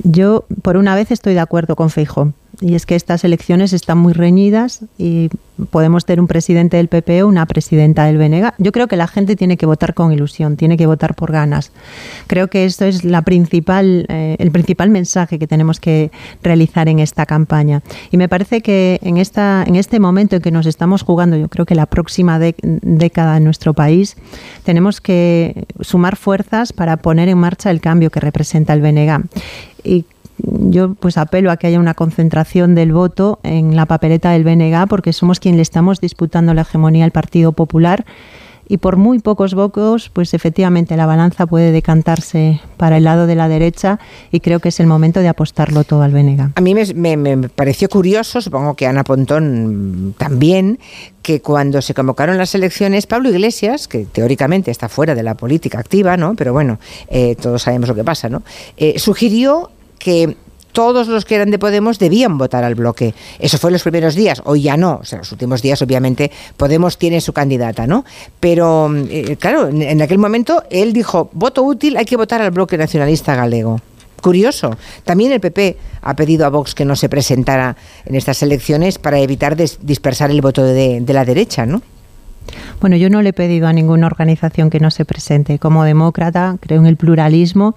Yo, 0.03 0.45
por 0.63 0.77
una 0.77 0.95
vez, 0.95 1.11
estoy 1.11 1.35
de 1.35 1.41
acuerdo 1.41 1.77
con 1.77 1.91
Feijó. 1.91 2.33
Y 2.61 2.75
es 2.75 2.87
que 2.87 2.95
estas 2.95 3.25
elecciones 3.25 3.73
están 3.73 3.99
muy 3.99 4.13
reñidas 4.13 4.81
y 4.99 5.31
podemos 5.71 6.05
tener 6.05 6.21
un 6.21 6.27
presidente 6.27 6.77
del 6.77 6.89
PP 6.89 7.23
o 7.23 7.29
una 7.29 7.47
presidenta 7.47 8.05
del 8.05 8.19
BNG. 8.19 8.53
Yo 8.59 8.73
creo 8.73 8.89
que 8.89 8.97
la 8.97 9.07
gente 9.07 9.37
tiene 9.37 9.57
que 9.57 9.67
votar 9.67 9.95
con 9.95 10.13
ilusión, 10.13 10.57
tiene 10.57 10.77
que 10.77 10.87
votar 10.87 11.15
por 11.15 11.33
ganas. 11.33 11.73
Creo 12.27 12.49
que 12.49 12.65
esto 12.65 12.85
es 12.85 13.05
la 13.05 13.23
principal, 13.23 14.07
eh, 14.09 14.37
el 14.39 14.51
principal 14.51 14.91
mensaje 14.91 15.39
que 15.39 15.47
tenemos 15.47 15.81
que 15.81 16.11
realizar 16.43 16.89
en 16.89 16.99
esta 16.99 17.27
campaña. 17.27 17.83
Y 18.11 18.17
me 18.17 18.29
parece 18.29 18.63
que 18.63 18.99
en, 19.03 19.17
esta, 19.17 19.65
en 19.67 19.77
este 19.77 20.01
momento 20.01 20.37
en 20.37 20.43
que 20.43 20.51
nos 20.51 20.67
estamos 20.67 21.03
jugando, 21.03 21.37
yo 21.37 21.49
creo 21.49 21.67
que 21.67 21.75
la 21.75 21.87
próxima 21.87 22.39
década 22.39 23.37
en 23.37 23.45
nuestro 23.45 23.75
país, 23.75 24.17
tenemos 24.65 25.01
que 25.01 25.67
sumar 25.81 26.17
fuerzas 26.17 26.73
para 26.73 26.97
poner 26.97 27.29
en 27.29 27.39
marcha 27.39 27.71
el 27.71 27.81
cambio 27.81 28.11
que 28.11 28.21
representa 28.21 28.73
el 28.73 28.81
BNG. 28.81 29.25
Yo 30.39 30.95
pues 30.95 31.17
apelo 31.17 31.51
a 31.51 31.57
que 31.57 31.67
haya 31.67 31.79
una 31.79 31.95
concentración 31.95 32.75
del 32.75 32.93
voto 32.93 33.39
en 33.43 33.77
la 33.77 33.87
papeleta 33.87 34.31
del 34.31 34.45
BNG 34.45 34.89
porque 34.89 35.13
somos 35.13 35.41
quien 35.41 35.57
le 35.57 35.63
estamos 35.63 36.01
disputando 36.01 36.55
la 36.55 36.63
hegemonía 36.63 37.05
al 37.05 37.13
Partido 37.13 37.53
Popular 37.53 38.05
y 38.69 38.79
por 38.79 38.97
muy 38.97 39.19
pocos 39.19 39.55
votos, 39.55 40.11
pues 40.13 40.35
efectivamente 40.35 40.97
la 40.97 41.07
balanza 41.07 41.47
puede 41.47 41.73
decantarse 41.73 42.61
para 42.77 42.97
el 42.97 43.05
lado 43.05 43.27
de 43.27 43.35
la 43.35 43.49
derecha 43.49 43.99
y 44.31 44.41
creo 44.41 44.61
que 44.61 44.71
es 44.71 44.81
el 44.81 44.87
momento 44.87 45.21
de 45.21 45.29
apostarlo 45.29 45.85
todo 45.85 46.03
al 46.03 46.13
BNG. 46.13 46.53
A 46.55 46.61
mí 46.61 46.75
me, 46.75 47.49
pareció 47.49 47.89
curioso, 47.89 48.41
supongo 48.41 48.75
que 48.75 48.87
Ana 48.87 49.05
Pontón 49.05 50.15
también, 50.17 50.79
que 51.23 51.41
cuando 51.41 51.83
se 51.83 51.95
convocaron 51.95 52.39
las 52.39 52.55
elecciones, 52.55 53.07
Pablo 53.07 53.31
Iglesias, 53.31 53.89
que 53.89 54.07
teóricamente 54.07 54.71
está 54.71 54.89
fuera 54.89 55.15
de 55.15 55.23
la 55.23 55.35
política 55.35 55.79
activa, 55.79 56.17
¿no? 56.17 56.35
Pero 56.35 56.53
bueno, 56.53 56.79
eh, 57.09 57.37
todos 57.41 57.63
sabemos 57.63 57.89
lo 57.89 57.95
que 57.95 58.05
pasa, 58.05 58.29
¿no? 58.29 58.43
Eh, 58.77 58.99
sugirió 58.99 59.71
que 60.05 60.37
todos 60.73 61.09
los 61.09 61.25
que 61.25 61.37
eran 61.37 61.51
de 61.51 61.59
Podemos 61.59 61.99
debían 61.99 62.37
votar 62.37 62.63
al 62.63 62.75
bloque. 62.75 63.15
Eso 63.39 63.59
fue 63.59 63.71
en 63.71 63.75
los 63.75 63.83
primeros 63.83 64.15
días, 64.15 64.43
hoy 64.45 64.63
ya 64.63 64.77
no. 64.77 64.99
O 65.01 65.05
sea, 65.05 65.19
los 65.19 65.33
últimos 65.33 65.63
días, 65.63 65.81
obviamente, 65.81 66.31
Podemos 66.57 66.99
tiene 66.99 67.21
su 67.21 67.33
candidata, 67.33 67.87
¿no? 67.87 68.05
Pero, 68.39 68.93
eh, 69.09 69.37
claro, 69.39 69.69
en, 69.69 70.03
aquel 70.03 70.19
momento 70.19 70.65
él 70.71 70.93
dijo, 70.93 71.31
voto 71.33 71.63
útil, 71.63 71.97
hay 71.97 72.05
que 72.05 72.17
votar 72.17 72.43
al 72.43 72.51
bloque 72.51 72.77
nacionalista 72.77 73.35
galego. 73.35 73.81
Curioso. 74.21 74.77
También 75.05 75.33
el 75.33 75.41
PP 75.41 75.77
ha 76.03 76.17
pedido 76.17 76.45
a 76.45 76.49
Vox 76.49 76.75
que 76.75 76.85
no 76.85 76.97
se 76.97 77.09
presentara 77.09 77.77
en 78.05 78.15
estas 78.15 78.43
elecciones 78.43 78.99
para 78.99 79.19
evitar 79.21 79.57
dispersar 79.57 80.31
el 80.31 80.41
voto 80.41 80.65
de, 80.65 81.01
de 81.01 81.13
la 81.13 81.25
derecha, 81.25 81.67
¿no? 81.67 81.83
Bueno, 82.81 82.97
yo 82.97 83.09
no 83.11 83.23
le 83.23 83.31
he 83.31 83.33
pedido 83.33 83.69
a 83.69 83.73
ninguna 83.73 84.07
organización 84.07 84.71
que 84.71 84.81
no 84.81 84.91
se 84.91 85.05
presente. 85.05 85.59
Como 85.59 85.85
demócrata, 85.85 86.57
creo 86.61 86.81
en 86.81 86.87
el 86.87 86.97
pluralismo 86.97 87.75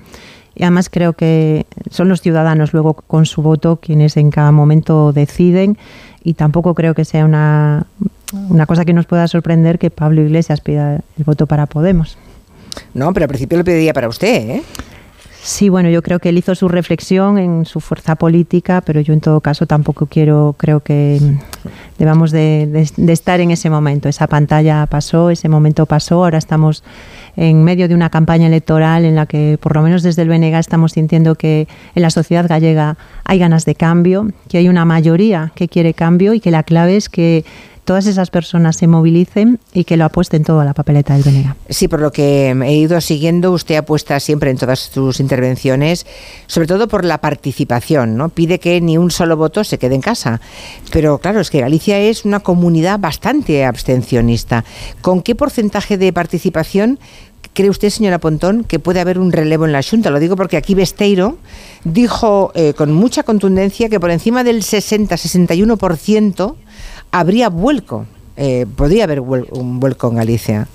y 0.57 0.63
además 0.63 0.89
creo 0.89 1.13
que 1.13 1.67
son 1.91 2.09
los 2.09 2.21
ciudadanos 2.21 2.73
luego 2.73 2.93
con 2.93 3.25
su 3.25 3.41
voto 3.41 3.77
quienes 3.77 4.17
en 4.17 4.31
cada 4.31 4.51
momento 4.51 5.13
deciden 5.13 5.77
y 6.23 6.33
tampoco 6.33 6.73
creo 6.73 6.95
que 6.95 7.05
sea 7.05 7.25
una, 7.25 7.85
una 8.49 8.65
cosa 8.65 8.83
que 8.83 8.93
nos 8.93 9.05
pueda 9.05 9.27
sorprender 9.27 9.77
que 9.77 9.91
Pablo 9.91 10.21
Iglesias 10.21 10.61
pida 10.61 10.95
el 10.95 11.23
voto 11.23 11.45
para 11.45 11.67
Podemos. 11.67 12.17
No, 12.93 13.13
pero 13.13 13.25
al 13.25 13.29
principio 13.29 13.57
lo 13.57 13.63
pediría 13.63 13.93
para 13.93 14.07
usted, 14.07 14.49
¿eh? 14.49 14.63
Sí, 15.41 15.69
bueno, 15.69 15.89
yo 15.89 16.01
creo 16.01 16.19
que 16.19 16.29
él 16.29 16.37
hizo 16.37 16.55
su 16.55 16.67
reflexión 16.67 17.37
en 17.37 17.65
su 17.65 17.79
fuerza 17.79 18.15
política, 18.15 18.81
pero 18.81 18.99
yo 18.99 19.13
en 19.13 19.21
todo 19.21 19.39
caso 19.39 19.65
tampoco 19.65 20.05
quiero, 20.07 20.55
creo 20.57 20.81
que 20.81 21.21
debamos 21.97 22.31
de, 22.31 22.89
de, 22.97 23.13
estar 23.13 23.39
en 23.39 23.51
ese 23.51 23.69
momento. 23.69 24.09
Esa 24.09 24.27
pantalla 24.27 24.85
pasó, 24.87 25.29
ese 25.29 25.47
momento 25.47 25.85
pasó, 25.85 26.25
ahora 26.25 26.37
estamos 26.37 26.83
en 27.37 27.63
medio 27.63 27.87
de 27.87 27.95
una 27.95 28.09
campaña 28.09 28.47
electoral 28.47 29.05
en 29.05 29.15
la 29.15 29.27
que, 29.27 29.57
por 29.61 29.75
lo 29.75 29.83
menos 29.83 30.03
desde 30.03 30.23
el 30.23 30.29
BNG, 30.29 30.55
estamos 30.55 30.93
sintiendo 30.93 31.35
que 31.35 31.67
en 31.95 32.01
la 32.01 32.09
sociedad 32.09 32.47
gallega 32.47 32.97
hay 33.23 33.39
ganas 33.39 33.63
de 33.63 33.75
cambio, 33.75 34.27
que 34.49 34.57
hay 34.57 34.67
una 34.67 34.83
mayoría 34.83 35.53
que 35.55 35.69
quiere 35.69 35.93
cambio 35.93 36.33
y 36.33 36.39
que 36.39 36.51
la 36.51 36.63
clave 36.63 36.97
es 36.97 37.09
que 37.09 37.45
todas 37.87 38.05
esas 38.05 38.29
personas 38.31 38.75
se 38.75 38.85
movilicen 38.85 39.59
y 39.73 39.85
que 39.85 39.95
lo 39.95 40.03
apuesten 40.03 40.43
todo 40.43 40.59
a 40.59 40.65
la 40.65 40.73
papeleta 40.73 41.13
del 41.13 41.23
BNG. 41.23 41.55
Sí, 41.69 41.87
por 41.87 42.01
lo 42.01 42.11
que 42.11 42.49
he 42.49 42.73
ido 42.73 42.99
siguiendo, 42.99 43.53
usted 43.53 43.77
apuesta 43.77 44.19
siempre 44.19 44.51
en 44.51 44.57
todas 44.57 44.79
sus 44.79 45.21
intervenciones, 45.21 46.05
sobre 46.47 46.67
todo 46.67 46.89
por 46.89 47.05
la 47.05 47.19
participación, 47.19 48.17
¿no? 48.17 48.27
Pide 48.27 48.59
que 48.59 48.81
ni 48.81 48.97
un 48.97 49.09
solo 49.09 49.37
voto 49.37 49.63
se 49.63 49.77
quede 49.77 49.95
en 49.95 50.01
casa. 50.01 50.41
Pero 50.91 51.19
claro, 51.19 51.39
es 51.39 51.49
que 51.49 51.61
Galicia 51.61 51.97
es 51.97 52.25
una 52.25 52.41
comunidad 52.41 52.99
bastante 52.99 53.63
abstencionista. 53.63 54.65
¿Con 54.99 55.21
qué 55.21 55.33
porcentaje 55.33 55.97
de 55.97 56.11
participación 56.11 56.99
¿cree 57.57 57.71
usted, 57.71 57.89
señora 57.89 58.19
Pontón, 58.19 58.63
que 58.63 58.77
puede 58.77 58.99
haber 58.99 59.17
un 59.17 59.31
relevo 59.31 59.65
en 59.65 59.71
la 59.71 59.81
Junta? 59.81 60.11
Lo 60.11 60.19
digo 60.19 60.35
porque 60.35 60.57
aquí 60.57 60.75
Besteiro 60.75 61.39
dijo 61.83 62.51
eh, 62.53 62.75
con 62.75 62.93
mucha 62.93 63.23
contundencia 63.23 63.89
que 63.89 63.99
por 63.99 64.11
encima 64.11 64.43
del 64.43 64.61
60-61% 64.61 66.53
habría 67.09 67.49
vuelco. 67.49 68.05
Eh, 68.35 68.67
podría 68.75 69.05
haber 69.05 69.21
un 69.21 69.79
vuelco 69.79 70.07
en 70.09 70.17
Galicia. 70.17 70.67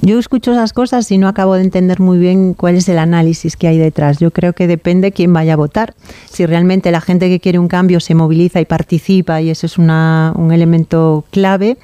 Yo 0.00 0.18
escucho 0.18 0.52
esas 0.52 0.72
cosas 0.72 1.10
y 1.10 1.18
no 1.18 1.26
acabo 1.26 1.54
de 1.54 1.62
entender 1.62 1.98
muy 1.98 2.18
bien 2.18 2.54
cuál 2.54 2.76
es 2.76 2.88
el 2.88 2.98
análisis 2.98 3.56
que 3.56 3.66
hay 3.66 3.78
detrás. 3.78 4.18
Yo 4.18 4.30
creo 4.30 4.52
que 4.52 4.68
depende 4.68 5.10
quién 5.10 5.32
vaya 5.32 5.54
a 5.54 5.56
votar. 5.56 5.94
Si 6.30 6.46
realmente 6.46 6.92
la 6.92 7.00
gente 7.00 7.28
que 7.28 7.40
quiere 7.40 7.58
un 7.58 7.66
cambio 7.66 7.98
se 7.98 8.14
moviliza 8.14 8.60
y 8.60 8.64
participa 8.64 9.40
y 9.40 9.50
eso 9.50 9.66
es 9.66 9.76
una, 9.76 10.32
un 10.36 10.52
elemento 10.52 11.24
clave, 11.32 11.78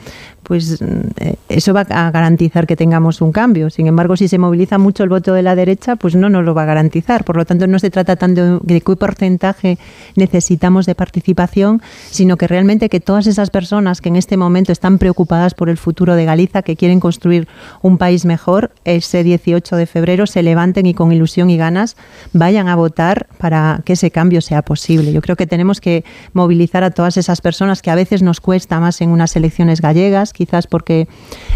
pues 0.45 0.81
eh, 0.81 1.37
eso 1.49 1.75
va 1.75 1.81
a 1.81 2.11
garantizar 2.11 2.67
que 2.67 2.77
tengamos 2.77 3.21
un 3.21 3.33
cambio. 3.33 3.71
Sin 3.71 3.87
embargo, 3.87 4.17
si 4.17 4.29
se 4.29 4.39
moviliza 4.39 4.79
mucho 4.79 5.03
el 5.03 5.09
voto 5.09 5.35
de 5.35 5.43
la 5.43 5.57
derecha, 5.57 5.97
pues 5.97 6.15
no 6.15 6.29
nos 6.29 6.45
lo 6.45 6.55
va 6.55 6.63
a 6.63 6.67
garantizar. 6.67 7.25
Por 7.25 7.37
lo 7.37 7.45
tanto, 7.45 7.67
no 7.67 7.79
se 7.79 7.91
trata 7.91 8.17
tanto 8.17 8.61
de 8.61 8.81
qué 8.81 8.97
porcentaje 8.97 9.79
necesitamos 10.15 10.87
de 10.87 10.95
participación, 10.95 11.83
sino 12.11 12.37
que 12.37 12.47
realmente 12.47 12.89
que 12.89 13.01
todas 13.01 13.27
esas 13.27 13.51
personas 13.51 14.01
que 14.01 14.11
en 14.11 14.17
este 14.17 14.37
momento 14.37 14.71
están 14.71 14.99
preocupadas 14.99 15.55
por 15.55 15.69
el 15.69 15.79
futuro 15.79 16.15
de 16.15 16.25
Galicia, 16.27 16.63
que 16.63 16.77
quieren 16.77 17.01
construir 17.01 17.49
un 17.83 17.99
país 17.99 18.25
mejor, 18.27 18.71
ese 18.85 19.25
18 19.25 19.77
de 19.77 19.87
febrero 19.87 20.27
se 20.27 20.43
levanten 20.43 20.87
y 20.87 20.95
con 20.95 21.11
ilusión 21.11 21.49
y 21.51 21.57
ganas 21.57 21.97
vayan 22.33 22.69
a 22.69 22.77
votar 22.77 23.27
para 23.39 23.81
que 23.85 23.95
ese 23.95 24.11
cambio 24.11 24.43
sea 24.43 24.63
posible. 24.63 25.13
Yo 25.13 25.23
creo 25.23 25.37
que 25.37 25.47
tenemos 25.47 25.81
que 25.81 26.05
movilizar 26.35 26.85
a 26.85 26.91
todas 26.91 27.17
esas 27.17 27.41
personas 27.41 27.81
que 27.81 27.91
a 27.91 27.95
veces 27.95 28.23
nos 28.23 28.41
cuesta 28.41 28.79
más 28.81 29.01
en 29.01 29.11
unas 29.11 29.35
elecciones 29.37 29.81
gallegas, 29.81 30.33
quizás 30.35 30.67
porque 30.67 31.09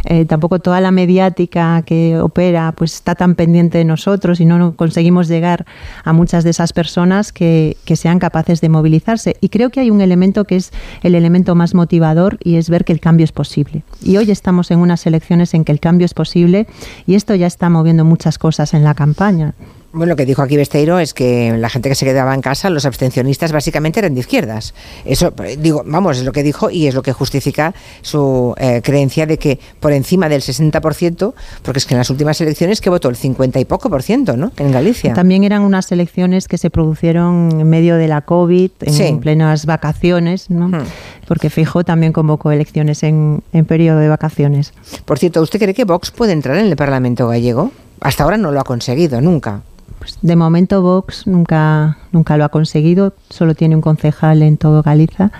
eh, 0.06 0.24
tampoco 0.24 0.58
toda 0.58 0.80
la 0.80 0.90
mediática 0.90 1.82
que 1.82 2.18
opera 2.18 2.72
pues 2.72 2.94
está 2.94 3.14
tan 3.14 3.34
pendiente 3.34 3.76
de 3.76 3.84
nosotros 3.84 4.40
y 4.40 4.46
no 4.46 4.74
conseguimos 4.74 5.28
llegar 5.28 5.66
a 6.04 6.14
muchas 6.14 6.44
de 6.44 6.50
esas 6.50 6.72
personas 6.72 7.32
que, 7.32 7.76
que 7.84 7.96
sean 7.96 8.18
capaces 8.18 8.62
de 8.62 8.70
movilizarse. 8.70 9.36
Y 9.40 9.50
creo 9.50 9.68
que 9.70 9.80
hay 9.80 9.90
un 9.90 10.00
elemento 10.00 10.44
que 10.44 10.56
es 10.56 10.72
el 11.02 11.14
elemento 11.14 11.54
más 11.54 11.74
motivador 11.74 12.38
y 12.42 12.56
es 12.56 12.70
ver 12.70 12.84
que 12.84 12.92
el 12.92 13.00
cambio 13.00 13.24
es 13.24 13.32
posible. 13.32 13.82
Y 14.02 14.16
hoy 14.16 14.30
estamos 14.30 14.70
en 14.70 14.78
unas 14.78 15.06
elecciones 15.06 15.52
en 15.52 15.64
que 15.64 15.72
el 15.72 15.80
cambio 15.80 16.06
es 16.06 16.14
posible 16.14 16.66
y 17.06 17.14
esto 17.14 17.34
ya 17.34 17.46
está 17.46 17.68
moviendo 17.68 18.04
muchas 18.04 18.38
cosas 18.38 18.72
en 18.74 18.84
la 18.84 18.94
campaña. 18.94 19.54
Bueno, 19.90 20.10
lo 20.10 20.16
que 20.16 20.26
dijo 20.26 20.42
aquí 20.42 20.58
Besteiro 20.58 20.98
es 20.98 21.14
que 21.14 21.56
la 21.56 21.70
gente 21.70 21.88
que 21.88 21.94
se 21.94 22.04
quedaba 22.04 22.34
en 22.34 22.42
casa, 22.42 22.68
los 22.68 22.84
abstencionistas 22.84 23.52
básicamente 23.52 24.00
eran 24.00 24.12
de 24.12 24.20
izquierdas. 24.20 24.74
Eso, 25.06 25.32
digo, 25.58 25.82
vamos, 25.86 26.18
es 26.18 26.24
lo 26.24 26.32
que 26.32 26.42
dijo 26.42 26.68
y 26.68 26.86
es 26.86 26.94
lo 26.94 27.00
que 27.02 27.14
justifica 27.14 27.74
su 28.02 28.54
eh, 28.58 28.82
creencia 28.84 29.24
de 29.24 29.38
que 29.38 29.58
por 29.80 29.92
encima 29.92 30.28
del 30.28 30.42
60%, 30.42 31.32
porque 31.62 31.78
es 31.78 31.86
que 31.86 31.94
en 31.94 31.98
las 31.98 32.10
últimas 32.10 32.38
elecciones 32.42 32.82
que 32.82 32.90
votó 32.90 33.08
el 33.08 33.16
50 33.16 33.60
y 33.60 33.64
poco 33.64 33.88
por 33.88 34.02
ciento, 34.02 34.36
¿no? 34.36 34.52
En 34.58 34.72
Galicia. 34.72 35.14
También 35.14 35.42
eran 35.42 35.62
unas 35.62 35.90
elecciones 35.90 36.48
que 36.48 36.58
se 36.58 36.68
produjeron 36.68 37.58
en 37.58 37.70
medio 37.70 37.96
de 37.96 38.08
la 38.08 38.20
COVID, 38.20 38.70
en, 38.80 39.20
plenas 39.20 39.64
vacaciones, 39.64 40.50
¿no? 40.50 40.68
Hmm. 40.68 40.84
Porque 41.26 41.48
Fijo 41.48 41.82
también 41.82 42.12
convocó 42.12 42.52
elecciones 42.52 43.02
en, 43.02 43.42
en 43.54 43.64
periodo 43.64 44.00
de 44.00 44.08
vacaciones. 44.08 44.74
Por 45.06 45.18
cierto, 45.18 45.40
¿usted 45.40 45.58
cree 45.58 45.72
que 45.72 45.84
Vox 45.84 46.10
puede 46.10 46.32
entrar 46.32 46.58
en 46.58 46.66
el 46.66 46.76
Parlamento 46.76 47.26
gallego? 47.28 47.72
Hasta 48.00 48.24
ahora 48.24 48.36
no 48.36 48.52
lo 48.52 48.60
ha 48.60 48.64
conseguido, 48.64 49.20
nunca. 49.22 49.62
Pues 49.98 50.18
de 50.22 50.36
momento 50.36 50.82
Vox 50.82 51.26
nunca, 51.26 51.98
nunca 52.12 52.36
lo 52.36 52.44
ha 52.44 52.48
conseguido, 52.48 53.14
solo 53.30 53.54
tiene 53.54 53.74
un 53.74 53.82
concejal 53.82 54.42
en 54.42 54.56
todo 54.56 54.82
Galiza. 54.82 55.32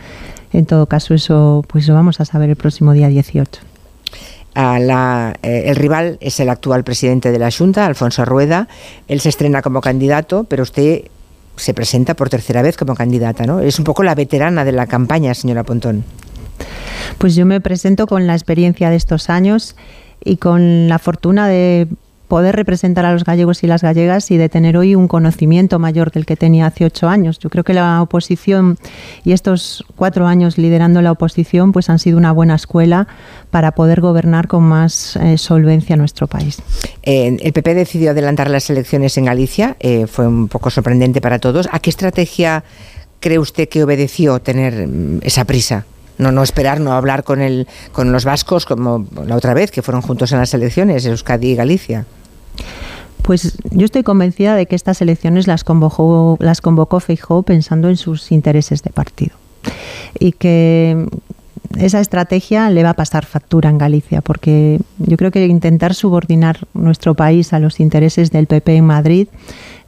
En 0.53 0.67
todo 0.67 0.87
caso, 0.87 1.15
eso 1.15 1.65
pues 1.69 1.87
lo 1.87 1.95
vamos 1.95 2.21
a 2.21 2.25
saber 2.25 2.51
el 2.51 2.57
próximo 2.57 2.93
día 2.93 3.09
18. 3.09 3.61
la, 4.55 5.35
eh, 5.43 5.65
el 5.67 5.77
rival 5.77 6.17
es 6.21 6.41
el 6.41 6.49
actual 6.49 6.85
presidente 6.85 7.31
de 7.31 7.39
la 7.39 7.51
Junta, 7.51 7.87
Alfonso 7.87 8.25
Rueda. 8.25 8.69
Él 9.09 9.21
se 9.21 9.29
estrena 9.29 9.63
como 9.63 9.81
candidato, 9.81 10.45
pero 10.45 10.63
usted 10.63 11.05
se 11.57 11.75
presenta 11.75 12.15
por 12.15 12.31
tercera 12.31 12.63
vez 12.63 12.77
como 12.77 12.95
candidata, 12.95 13.45
¿no? 13.45 13.61
Es 13.61 13.79
un 13.79 13.85
poco 13.85 14.03
la 14.03 14.15
veterana 14.15 14.65
de 14.65 14.73
la 14.73 14.87
campaña, 14.87 15.35
señora 15.35 15.65
Pontón. 15.65 16.05
Pues 17.19 17.35
yo 17.35 17.47
me 17.47 17.61
presento 17.61 18.07
con 18.07 18.27
la 18.27 18.35
experiencia 18.35 18.91
de 18.91 18.97
estos 18.97 19.29
años 19.29 19.77
y 20.25 20.37
con 20.37 20.89
la 20.89 20.99
fortuna 20.99 21.49
de 21.49 21.89
poder 22.29 22.55
representar 22.55 23.07
a 23.07 23.13
los 23.13 23.25
gallegos 23.25 23.65
y 23.65 23.67
las 23.67 23.83
gallegas 23.83 24.31
y 24.31 24.37
de 24.37 24.49
tener 24.49 24.77
hoy 24.77 24.95
un 24.95 25.09
conocimiento 25.09 25.79
mayor 25.79 26.13
del 26.13 26.27
que 26.27 26.37
tenía 26.37 26.67
hace 26.67 26.85
ocho 26.85 27.09
años. 27.09 27.39
Yo 27.39 27.51
creo 27.51 27.65
que 27.65 27.75
la 27.75 28.01
oposición 28.03 28.79
y 29.25 29.33
estos 29.33 29.85
cuatro 29.97 30.27
años 30.27 30.59
liderando 30.59 31.03
la 31.03 31.13
oposición 31.13 31.73
pues 31.73 31.89
han 31.91 31.99
sido 31.99 32.19
una 32.19 32.31
buena 32.33 32.55
escuela 32.55 33.09
para 33.51 33.73
poder 33.73 34.01
gobernar 34.01 34.47
con 34.47 34.63
más 34.63 35.17
eh, 35.17 35.39
solvencia 35.39 35.97
nuestro 35.97 36.27
país. 36.27 36.63
el 37.03 37.53
PP 37.53 37.75
decidió 37.75 38.11
adelantar 38.11 38.51
las 38.51 38.69
elecciones 38.69 39.17
en 39.17 39.25
Galicia, 39.25 39.77
eh, 39.81 40.07
fue 40.07 40.29
un 40.29 40.49
poco 40.49 40.71
sorprendente 40.71 41.21
para 41.21 41.39
todos. 41.39 41.69
¿A 41.73 41.81
qué 41.81 41.91
estrategia 41.91 42.63
cree 43.21 43.39
usted 43.39 43.69
que 43.69 43.83
obedeció 43.83 44.39
tener 44.41 44.87
mm, 44.87 45.21
esa 45.23 45.45
prisa? 45.45 45.87
no 46.19 46.33
no 46.33 46.43
esperar, 46.43 46.81
no 46.81 46.93
hablar 46.93 47.23
con 47.23 47.41
el, 47.41 47.69
con 47.93 48.13
los 48.13 48.25
vascos 48.25 48.67
como 48.67 49.07
la 49.25 49.37
otra 49.37 49.55
vez 49.55 49.71
que 49.71 49.83
fueron 49.83 50.03
juntos 50.03 50.33
en 50.33 50.39
las 50.39 50.53
elecciones, 50.53 51.07
Euskadi 51.07 51.53
y 51.53 51.55
Galicia. 51.55 52.07
Pues 53.23 53.59
yo 53.71 53.85
estoy 53.85 54.03
convencida 54.03 54.55
de 54.55 54.67
que 54.67 54.75
estas 54.75 55.03
elecciones 55.03 55.47
las 55.47 55.63
convocó, 55.63 56.39
las 56.41 56.61
convocó 56.61 56.99
Feijóo 57.01 57.43
pensando 57.43 57.89
en 57.89 57.97
sus 57.97 58.33
intereses 58.33 58.83
de 58.83 58.91
partido 58.91 59.37
y 60.19 60.33
que 60.33 61.07
esa 61.79 62.01
estrategia 62.01 62.71
le 62.71 62.83
va 62.83 62.91
a 62.91 62.95
pasar 62.95 63.27
factura 63.27 63.69
en 63.69 63.79
Galicia, 63.79 64.23
porque 64.23 64.81
yo 64.99 65.17
creo 65.17 65.31
que 65.31 65.47
intentar 65.47 65.95
subordinar 65.95 66.67
nuestro 66.73 67.15
país 67.15 67.53
a 67.53 67.59
los 67.59 67.81
intereses 67.81 68.31
del 68.31 68.47
PP 68.47 68.77
en 68.77 68.87
Madrid, 68.87 69.29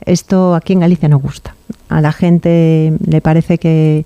esto 0.05 0.55
aquí 0.55 0.75
en 0.75 0.81
Galicia 0.81 1.09
no 1.09 1.19
gusta. 1.19 1.55
A 1.89 2.01
la 2.01 2.13
gente 2.13 2.93
le 3.05 3.21
parece 3.21 3.59
que 3.59 4.05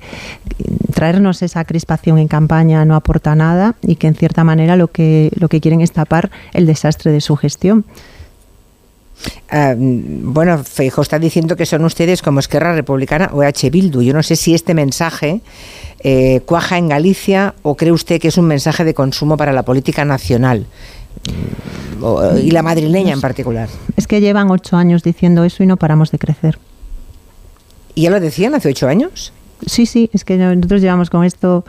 traernos 0.94 1.42
esa 1.42 1.64
crispación 1.64 2.18
en 2.18 2.28
campaña 2.28 2.85
no 2.85 2.94
aporta 2.94 3.35
nada 3.35 3.75
y 3.83 3.97
que 3.97 4.06
en 4.06 4.14
cierta 4.14 4.44
manera 4.44 4.76
lo 4.76 4.88
que, 4.88 5.30
lo 5.35 5.49
que 5.49 5.61
quieren 5.61 5.80
es 5.80 5.92
tapar 5.92 6.30
el 6.52 6.66
desastre 6.66 7.11
de 7.11 7.21
su 7.21 7.37
gestión. 7.37 7.85
Ah, 9.50 9.75
bueno, 9.76 10.62
Feijo 10.64 11.02
está 11.02 11.19
diciendo 11.19 11.57
que 11.57 11.66
son 11.66 11.85
ustedes 11.85 12.23
como 12.23 12.40
Esquerra 12.40 12.75
Republicana 12.75 13.31
o 13.33 13.43
H. 13.43 13.71
Bildu. 13.71 14.02
Yo 14.02 14.12
no 14.12 14.23
sé 14.23 14.37
si 14.37 14.54
este 14.54 14.75
mensaje 14.75 15.40
eh, 16.00 16.40
cuaja 16.47 16.78
en 16.78 16.88
Galicia 16.88 17.54
o 17.62 17.76
cree 17.76 17.93
usted 17.93 18.21
que 18.21 18.28
es 18.28 18.38
un 18.38 18.47
mensaje 18.47 18.85
de 18.85 18.95
consumo 18.95 19.37
para 19.37 19.52
la 19.52 19.62
política 19.62 20.04
nacional 20.04 20.66
y 22.43 22.50
la 22.50 22.62
madrileña 22.62 23.12
en 23.12 23.21
particular. 23.21 23.69
Es 23.97 24.07
que 24.07 24.21
llevan 24.21 24.50
ocho 24.50 24.76
años 24.76 25.02
diciendo 25.02 25.45
eso 25.45 25.62
y 25.62 25.66
no 25.66 25.76
paramos 25.76 26.11
de 26.11 26.19
crecer. 26.19 26.59
¿Y 27.95 28.02
ya 28.02 28.11
lo 28.11 28.21
decían 28.21 28.54
hace 28.54 28.71
ocho 28.71 28.88
años? 28.88 29.33
Sí, 29.67 29.87
sí, 29.87 30.11
es 30.13 30.25
que 30.25 30.37
nosotros 30.37 30.83
llevamos 30.83 31.11
con 31.11 31.25
esto, 31.25 31.65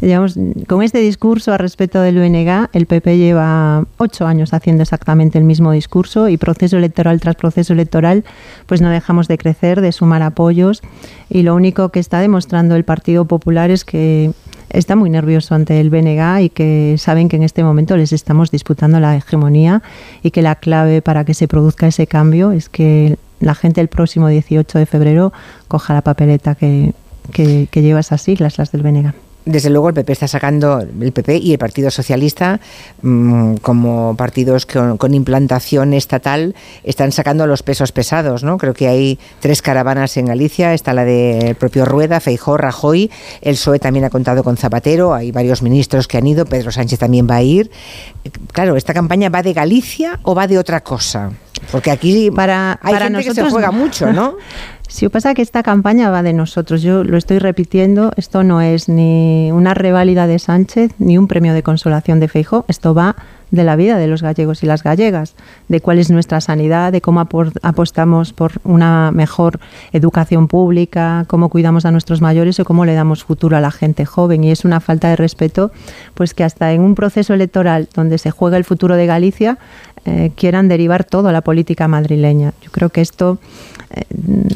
llevamos 0.00 0.38
con 0.68 0.82
este 0.82 0.98
discurso 0.98 1.52
a 1.52 1.58
respecto 1.58 2.00
del 2.00 2.18
UNG, 2.18 2.68
el 2.72 2.86
PP 2.86 3.18
lleva 3.18 3.84
ocho 3.96 4.26
años 4.26 4.52
haciendo 4.52 4.82
exactamente 4.82 5.38
el 5.38 5.44
mismo 5.44 5.72
discurso 5.72 6.28
y 6.28 6.36
proceso 6.36 6.76
electoral 6.76 7.20
tras 7.20 7.36
proceso 7.36 7.72
electoral, 7.72 8.24
pues 8.66 8.80
no 8.80 8.90
dejamos 8.90 9.26
de 9.26 9.38
crecer, 9.38 9.80
de 9.80 9.90
sumar 9.92 10.22
apoyos 10.22 10.82
y 11.28 11.42
lo 11.42 11.54
único 11.54 11.88
que 11.88 11.98
está 11.98 12.20
demostrando 12.20 12.76
el 12.76 12.84
Partido 12.84 13.24
Popular 13.24 13.70
es 13.70 13.84
que 13.84 14.30
está 14.68 14.94
muy 14.94 15.10
nervioso 15.10 15.54
ante 15.54 15.80
el 15.80 15.90
BNG 15.90 16.42
y 16.42 16.50
que 16.50 16.96
saben 16.98 17.28
que 17.28 17.36
en 17.36 17.42
este 17.42 17.64
momento 17.64 17.96
les 17.96 18.12
estamos 18.12 18.50
disputando 18.50 19.00
la 19.00 19.16
hegemonía 19.16 19.82
y 20.22 20.30
que 20.30 20.42
la 20.42 20.54
clave 20.54 21.02
para 21.02 21.24
que 21.24 21.34
se 21.34 21.48
produzca 21.48 21.88
ese 21.88 22.06
cambio 22.06 22.52
es 22.52 22.68
que 22.68 23.18
la 23.40 23.54
gente 23.54 23.80
el 23.80 23.88
próximo 23.88 24.28
18 24.28 24.78
de 24.78 24.86
febrero 24.86 25.32
coja 25.66 25.94
la 25.94 26.02
papeleta 26.02 26.54
que, 26.54 26.92
que, 27.30 27.68
lleva 27.72 28.00
esas 28.00 28.22
siglas, 28.22 28.58
las 28.58 28.72
del 28.72 28.82
Benega. 28.82 29.14
Desde 29.46 29.70
luego 29.70 29.88
el 29.88 29.94
PP 29.94 30.12
está 30.12 30.28
sacando, 30.28 30.80
el 30.80 31.12
PP 31.12 31.38
y 31.38 31.52
el 31.52 31.58
Partido 31.58 31.90
Socialista, 31.90 32.60
mm, 33.00 33.54
como 33.56 34.14
partidos 34.14 34.66
con, 34.66 35.14
implantación 35.14 35.94
estatal, 35.94 36.54
están 36.84 37.10
sacando 37.10 37.46
los 37.46 37.62
pesos 37.62 37.90
pesados, 37.90 38.44
¿no? 38.44 38.58
Creo 38.58 38.74
que 38.74 38.86
hay 38.86 39.18
tres 39.40 39.62
caravanas 39.62 40.18
en 40.18 40.26
Galicia, 40.26 40.74
está 40.74 40.92
la 40.92 41.06
del 41.06 41.54
propio 41.54 41.86
Rueda, 41.86 42.20
Feijó, 42.20 42.58
Rajoy, 42.58 43.10
el 43.40 43.54
PSOE 43.54 43.78
también 43.78 44.04
ha 44.04 44.10
contado 44.10 44.44
con 44.44 44.58
Zapatero, 44.58 45.14
hay 45.14 45.32
varios 45.32 45.62
ministros 45.62 46.06
que 46.06 46.18
han 46.18 46.26
ido, 46.26 46.44
Pedro 46.44 46.70
Sánchez 46.70 46.98
también 46.98 47.26
va 47.28 47.36
a 47.36 47.42
ir. 47.42 47.70
Claro, 48.52 48.76
¿esta 48.76 48.92
campaña 48.92 49.30
va 49.30 49.42
de 49.42 49.54
Galicia 49.54 50.20
o 50.22 50.34
va 50.34 50.46
de 50.46 50.58
otra 50.58 50.82
cosa? 50.82 51.32
Porque 51.72 51.90
aquí 51.90 52.30
para, 52.30 52.78
hay 52.82 52.92
para 52.92 53.06
gente 53.06 53.18
nosotros 53.18 53.36
que 53.36 53.44
se 53.44 53.50
juega 53.50 53.70
mucho, 53.70 54.12
¿no? 54.12 54.36
Si 54.90 55.08
pasa 55.08 55.34
que 55.34 55.42
esta 55.42 55.62
campaña 55.62 56.10
va 56.10 56.24
de 56.24 56.32
nosotros, 56.32 56.82
yo 56.82 57.04
lo 57.04 57.16
estoy 57.16 57.38
repitiendo, 57.38 58.10
esto 58.16 58.42
no 58.42 58.60
es 58.60 58.88
ni 58.88 59.52
una 59.52 59.72
reválida 59.72 60.26
de 60.26 60.40
Sánchez 60.40 60.90
ni 60.98 61.16
un 61.16 61.28
premio 61.28 61.54
de 61.54 61.62
consolación 61.62 62.18
de 62.18 62.26
Feijo, 62.26 62.64
esto 62.66 62.92
va 62.92 63.14
de 63.50 63.64
la 63.64 63.76
vida 63.76 63.98
de 63.98 64.06
los 64.06 64.22
gallegos 64.22 64.62
y 64.62 64.66
las 64.66 64.82
gallegas, 64.82 65.34
de 65.68 65.80
cuál 65.80 65.98
es 65.98 66.10
nuestra 66.10 66.40
sanidad, 66.40 66.92
de 66.92 67.00
cómo 67.00 67.20
apostamos 67.20 68.32
por 68.32 68.52
una 68.64 69.10
mejor 69.12 69.60
educación 69.92 70.48
pública, 70.48 71.24
cómo 71.26 71.48
cuidamos 71.48 71.84
a 71.84 71.90
nuestros 71.90 72.20
mayores 72.20 72.60
o 72.60 72.64
cómo 72.64 72.84
le 72.84 72.94
damos 72.94 73.24
futuro 73.24 73.56
a 73.56 73.60
la 73.60 73.70
gente 73.70 74.04
joven. 74.04 74.44
Y 74.44 74.50
es 74.50 74.64
una 74.64 74.80
falta 74.80 75.08
de 75.08 75.16
respeto, 75.16 75.72
pues 76.14 76.34
que 76.34 76.44
hasta 76.44 76.72
en 76.72 76.80
un 76.80 76.94
proceso 76.94 77.34
electoral 77.34 77.88
donde 77.94 78.18
se 78.18 78.30
juega 78.30 78.56
el 78.56 78.64
futuro 78.64 78.96
de 78.96 79.06
Galicia, 79.06 79.58
eh, 80.06 80.30
quieran 80.34 80.68
derivar 80.68 81.04
todo 81.04 81.28
a 81.28 81.32
la 81.32 81.42
política 81.42 81.88
madrileña. 81.88 82.52
Yo 82.62 82.70
creo 82.70 82.88
que 82.88 83.00
esto 83.00 83.38
eh, 83.90 84.02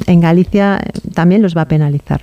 en 0.06 0.20
Galicia 0.20 0.80
también 1.12 1.42
los 1.42 1.56
va 1.56 1.62
a 1.62 1.68
penalizar. 1.68 2.22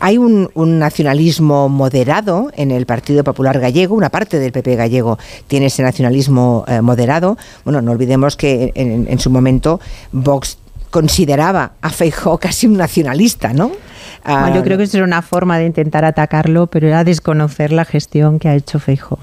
Hay 0.00 0.18
un, 0.18 0.50
nacionalismo 0.54 1.68
moderado 1.68 2.50
en 2.56 2.70
el 2.70 2.86
Partido 2.86 3.24
Popular 3.24 3.58
Gallego, 3.58 3.94
una 3.94 4.10
parte 4.10 4.38
del 4.38 4.52
PP 4.52 4.76
gallego 4.76 5.18
tiene 5.46 5.66
ese 5.66 5.82
nacionalismo 5.82 6.64
eh, 6.68 6.80
moderado. 6.80 7.38
Bueno, 7.64 7.80
no 7.80 7.92
olvidemos 7.92 8.36
que 8.36 8.72
en, 8.74 9.18
su 9.18 9.30
momento 9.30 9.80
Vox 10.12 10.58
consideraba 10.90 11.72
a 11.80 11.90
Feijóo 11.90 12.38
casi 12.38 12.66
un 12.66 12.76
nacionalista, 12.76 13.52
¿no? 13.52 13.72
yo 14.54 14.62
creo 14.62 14.78
que 14.78 14.84
eso 14.84 14.96
era 14.96 15.04
una 15.04 15.20
forma 15.20 15.58
de 15.58 15.66
intentar 15.66 16.04
atacarlo, 16.04 16.66
pero 16.66 16.86
era 16.86 17.04
desconocer 17.04 17.72
la 17.72 17.84
gestión 17.84 18.38
que 18.38 18.48
ha 18.48 18.54
hecho 18.54 18.78
Feijóo. 18.78 19.18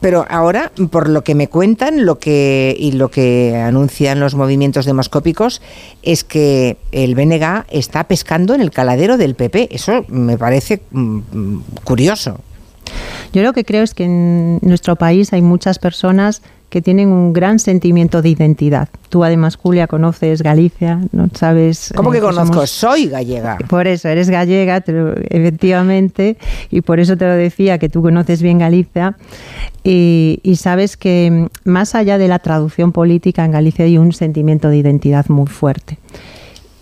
Pero 0.00 0.26
ahora, 0.28 0.72
por 0.90 1.08
lo 1.08 1.24
que 1.24 1.34
me 1.34 1.48
cuentan 1.48 2.04
lo 2.04 2.18
que, 2.18 2.76
y 2.78 2.92
lo 2.92 3.10
que 3.10 3.56
anuncian 3.56 4.20
los 4.20 4.34
movimientos 4.34 4.84
demoscópicos, 4.84 5.62
es 6.02 6.22
que 6.22 6.76
el 6.92 7.14
BNG 7.14 7.64
está 7.70 8.04
pescando 8.04 8.54
en 8.54 8.60
el 8.60 8.70
caladero 8.70 9.16
del 9.16 9.34
PP. 9.34 9.74
Eso 9.74 10.04
me 10.08 10.36
parece 10.36 10.82
mm, 10.90 11.16
mm, 11.32 11.64
curioso. 11.84 12.38
Yo 13.32 13.42
lo 13.42 13.52
que 13.52 13.64
creo 13.64 13.82
es 13.82 13.94
que 13.94 14.04
en 14.04 14.58
nuestro 14.62 14.96
país 14.96 15.32
hay 15.32 15.42
muchas 15.42 15.78
personas 15.78 16.42
que 16.68 16.82
tienen 16.82 17.08
un 17.08 17.32
gran 17.32 17.58
sentimiento 17.58 18.22
de 18.22 18.30
identidad. 18.30 18.88
Tú 19.08 19.22
además, 19.24 19.56
Julia, 19.56 19.86
conoces 19.86 20.42
Galicia, 20.42 21.00
no 21.12 21.28
sabes... 21.32 21.92
¿Cómo 21.96 22.10
que, 22.10 22.18
eh, 22.18 22.20
conozco? 22.20 22.66
Soy 22.66 23.06
gallega. 23.06 23.58
Por 23.68 23.86
eso, 23.86 24.08
eres 24.08 24.28
gallega, 24.30 24.82
efectivamente, 25.30 26.36
y 26.70 26.80
por 26.80 26.98
eso 26.98 27.16
te 27.16 27.26
lo 27.26 27.34
decía, 27.34 27.78
que 27.78 27.88
tú 27.88 28.02
conoces 28.02 28.42
bien 28.42 28.58
Galicia, 28.58 29.16
y, 29.84 30.40
y 30.42 30.56
sabes 30.56 30.96
que 30.96 31.48
más 31.64 31.94
allá 31.94 32.18
de 32.18 32.28
la 32.28 32.40
traducción 32.40 32.92
política, 32.92 33.44
en 33.44 33.52
Galicia 33.52 33.84
hay 33.84 33.98
un 33.98 34.12
sentimiento 34.12 34.68
de 34.68 34.78
identidad 34.78 35.26
muy 35.28 35.46
fuerte. 35.46 35.98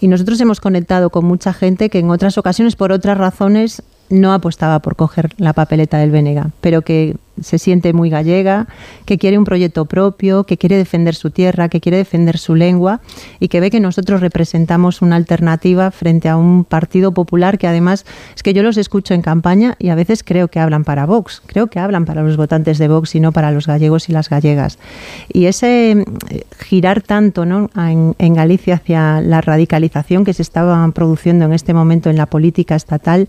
Y 0.00 0.08
nosotros 0.08 0.40
hemos 0.40 0.60
conectado 0.60 1.10
con 1.10 1.24
mucha 1.24 1.52
gente 1.52 1.88
que 1.88 1.98
en 1.98 2.10
otras 2.10 2.36
ocasiones, 2.36 2.76
por 2.76 2.92
otras 2.92 3.16
razones, 3.16 3.82
no 4.10 4.32
apostaba 4.32 4.80
por 4.80 4.96
coger 4.96 5.30
la 5.38 5.52
papeleta 5.52 5.98
del 5.98 6.10
Bénega, 6.10 6.50
pero 6.60 6.82
que 6.82 7.16
se 7.40 7.58
siente 7.58 7.92
muy 7.92 8.10
gallega, 8.10 8.66
que 9.04 9.18
quiere 9.18 9.38
un 9.38 9.44
proyecto 9.44 9.84
propio, 9.84 10.44
que 10.44 10.56
quiere 10.56 10.76
defender 10.76 11.14
su 11.14 11.30
tierra, 11.30 11.68
que 11.68 11.80
quiere 11.80 11.98
defender 11.98 12.38
su 12.38 12.54
lengua 12.54 13.00
y 13.40 13.48
que 13.48 13.60
ve 13.60 13.70
que 13.70 13.80
nosotros 13.80 14.20
representamos 14.20 15.02
una 15.02 15.16
alternativa 15.16 15.90
frente 15.90 16.28
a 16.28 16.36
un 16.36 16.64
partido 16.64 17.12
popular 17.12 17.58
que 17.58 17.66
además 17.66 18.04
es 18.34 18.42
que 18.42 18.54
yo 18.54 18.62
los 18.62 18.76
escucho 18.76 19.14
en 19.14 19.22
campaña 19.22 19.76
y 19.78 19.88
a 19.88 19.94
veces 19.94 20.22
creo 20.22 20.48
que 20.48 20.60
hablan 20.60 20.84
para 20.84 21.06
Vox, 21.06 21.42
creo 21.46 21.66
que 21.66 21.78
hablan 21.78 22.04
para 22.04 22.22
los 22.22 22.36
votantes 22.36 22.78
de 22.78 22.88
Vox 22.88 23.14
y 23.14 23.20
no 23.20 23.32
para 23.32 23.50
los 23.50 23.66
gallegos 23.66 24.08
y 24.08 24.12
las 24.12 24.28
gallegas. 24.28 24.78
Y 25.32 25.46
ese 25.46 26.04
eh, 26.30 26.44
girar 26.58 27.02
tanto 27.02 27.46
¿no? 27.46 27.70
en, 27.76 28.34
Galicia 28.34 28.74
hacia 28.74 29.20
la 29.20 29.40
radicalización 29.40 30.24
que 30.24 30.32
se 30.32 30.42
estaba 30.42 30.88
produciendo 30.90 31.44
en 31.44 31.52
este 31.52 31.72
momento 31.72 32.10
en 32.10 32.16
la 32.16 32.26
política 32.26 32.74
estatal, 32.74 33.28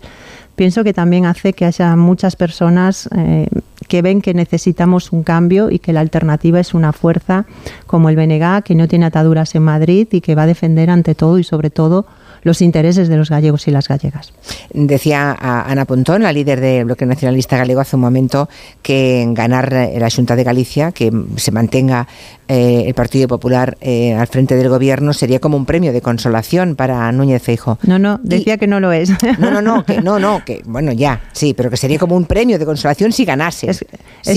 pienso 0.56 0.82
que 0.82 0.92
también 0.92 1.26
hace 1.26 1.52
que 1.52 1.64
haya 1.64 1.94
muchas 1.94 2.34
personas 2.34 3.08
eh, 3.16 3.46
que 3.86 4.02
ven 4.02 4.20
que 4.20 4.34
necesitamos 4.34 5.12
un 5.12 5.22
cambio 5.22 5.70
y 5.70 5.78
que 5.78 5.92
la 5.92 6.00
alternativa 6.00 6.60
es 6.60 6.74
una 6.74 6.92
fuerza 6.92 7.46
como 7.86 8.08
el 8.08 8.16
BNG, 8.16 8.62
que 8.62 8.74
no 8.74 8.88
tiene 8.88 9.06
ataduras 9.06 9.54
en 9.54 9.62
Madrid 9.62 10.08
y 10.10 10.20
que 10.20 10.34
va 10.34 10.42
a 10.42 10.46
defender 10.46 10.90
ante 10.90 11.14
todo 11.14 11.38
y 11.38 11.44
sobre 11.44 11.70
todo 11.70 12.06
los 12.46 12.62
intereses 12.62 13.08
de 13.08 13.16
los 13.16 13.28
gallegos 13.28 13.66
y 13.66 13.72
las 13.72 13.88
gallegas. 13.88 14.32
Decía 14.72 15.36
Ana 15.40 15.84
Pontón, 15.84 16.22
la 16.22 16.32
líder 16.32 16.60
del 16.60 16.84
Bloque 16.84 17.04
Nacionalista 17.04 17.56
Galego, 17.56 17.80
hace 17.80 17.96
un 17.96 18.02
momento 18.02 18.48
que 18.82 19.26
ganar 19.30 19.72
la 19.72 20.08
Junta 20.08 20.36
de 20.36 20.44
Galicia, 20.44 20.92
que 20.92 21.10
se 21.36 21.50
mantenga 21.50 22.06
eh, 22.46 22.84
el 22.86 22.94
Partido 22.94 23.26
Popular 23.26 23.76
eh, 23.80 24.14
al 24.14 24.28
frente 24.28 24.54
del 24.54 24.68
gobierno, 24.68 25.12
sería 25.12 25.40
como 25.40 25.56
un 25.56 25.66
premio 25.66 25.92
de 25.92 26.00
consolación 26.00 26.76
para 26.76 27.10
Núñez 27.10 27.42
Feijo. 27.42 27.80
No, 27.82 27.98
no, 27.98 28.20
decía 28.22 28.58
que 28.58 28.68
no 28.68 28.78
lo 28.78 28.92
es. 28.92 29.10
No, 29.38 29.50
no, 29.50 29.60
no, 29.60 29.84
que 29.84 30.00
no, 30.00 30.18
no, 30.20 30.44
que 30.44 30.62
bueno, 30.66 30.92
ya, 30.92 31.20
sí, 31.32 31.52
pero 31.52 31.68
que 31.68 31.76
sería 31.76 31.98
como 31.98 32.16
un 32.16 32.26
premio 32.26 32.60
de 32.60 32.64
consolación 32.64 33.12
si 33.12 33.24
ganase. 33.24 33.70
Es, 33.70 33.84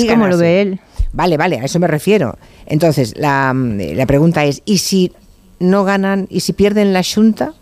como 0.06 0.28
lo 0.28 0.38
ve 0.38 0.62
él. 0.62 0.80
Vale, 1.14 1.38
vale, 1.38 1.60
a 1.60 1.66
eso 1.66 1.80
me 1.80 1.88
refiero. 1.88 2.38
Entonces, 2.66 3.14
la, 3.18 3.54
la 3.54 4.06
pregunta 4.08 4.46
es, 4.46 4.64
¿y 4.66 4.80
si 4.80 5.14
no 5.60 5.84
ganan 5.84 6.28
y 6.30 6.40
si 6.40 6.54
pierden 6.54 6.92
la 6.92 7.04
Junta? 7.04 7.54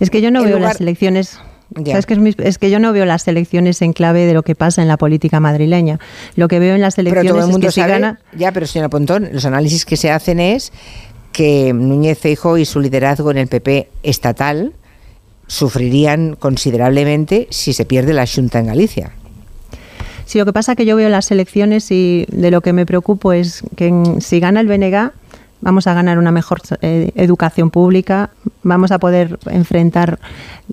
Es 0.00 0.10
que 0.10 0.20
yo 0.20 0.30
no 0.30 0.42
veo 0.44 0.58
las 0.58 0.80
elecciones 0.80 1.38
es, 1.74 2.06
que 2.06 2.34
es, 2.38 2.58
que 2.58 2.70
yo 2.70 2.78
no 2.78 2.92
veo 2.92 3.04
las 3.04 3.28
elecciones 3.28 3.82
en 3.82 3.92
clave 3.92 4.24
de 4.24 4.32
lo 4.32 4.42
que 4.42 4.54
pasa 4.54 4.80
en 4.80 4.88
la 4.88 4.96
política 4.96 5.38
madrileña. 5.38 6.00
Lo 6.34 6.48
que 6.48 6.58
veo 6.58 6.74
en 6.74 6.80
las 6.80 6.96
elecciones 6.98 7.48
es 7.48 7.58
que 7.58 7.70
si 7.70 7.80
gana... 7.80 8.20
Ya, 8.36 8.52
pero 8.52 8.66
señora 8.66 8.88
Pontón, 8.88 9.28
los 9.32 9.44
análisis 9.44 9.84
que 9.84 9.96
se 9.96 10.10
hacen 10.10 10.40
es 10.40 10.72
que 11.32 11.72
Núñez 11.74 12.18
Feijo 12.18 12.56
y 12.56 12.64
su 12.64 12.80
liderazgo 12.80 13.30
en 13.30 13.38
el 13.38 13.48
PP 13.48 13.88
estatal 14.02 14.72
sufrirían 15.46 16.36
considerablemente 16.36 17.48
si 17.50 17.72
se 17.72 17.84
pierde 17.84 18.12
la 18.12 18.26
Junta 18.26 18.58
en 18.60 18.66
Galicia. 18.66 19.12
Sí, 20.24 20.38
lo 20.38 20.44
que 20.44 20.52
pasa 20.52 20.72
es 20.72 20.76
que 20.76 20.84
yo 20.84 20.96
veo 20.96 21.08
las 21.08 21.30
elecciones 21.30 21.90
y 21.90 22.26
de 22.30 22.50
lo 22.50 22.60
que 22.60 22.72
me 22.72 22.86
preocupo 22.86 23.32
es 23.32 23.62
que 23.76 23.92
si 24.20 24.40
gana 24.40 24.60
el 24.60 24.66
BNG 24.66 25.12
vamos 25.60 25.86
a 25.86 25.94
ganar 25.94 26.18
una 26.18 26.32
mejor 26.32 26.60
eh, 26.82 27.12
educación 27.14 27.70
pública, 27.70 28.30
vamos 28.62 28.90
a 28.92 28.98
poder 28.98 29.38
enfrentar 29.46 30.18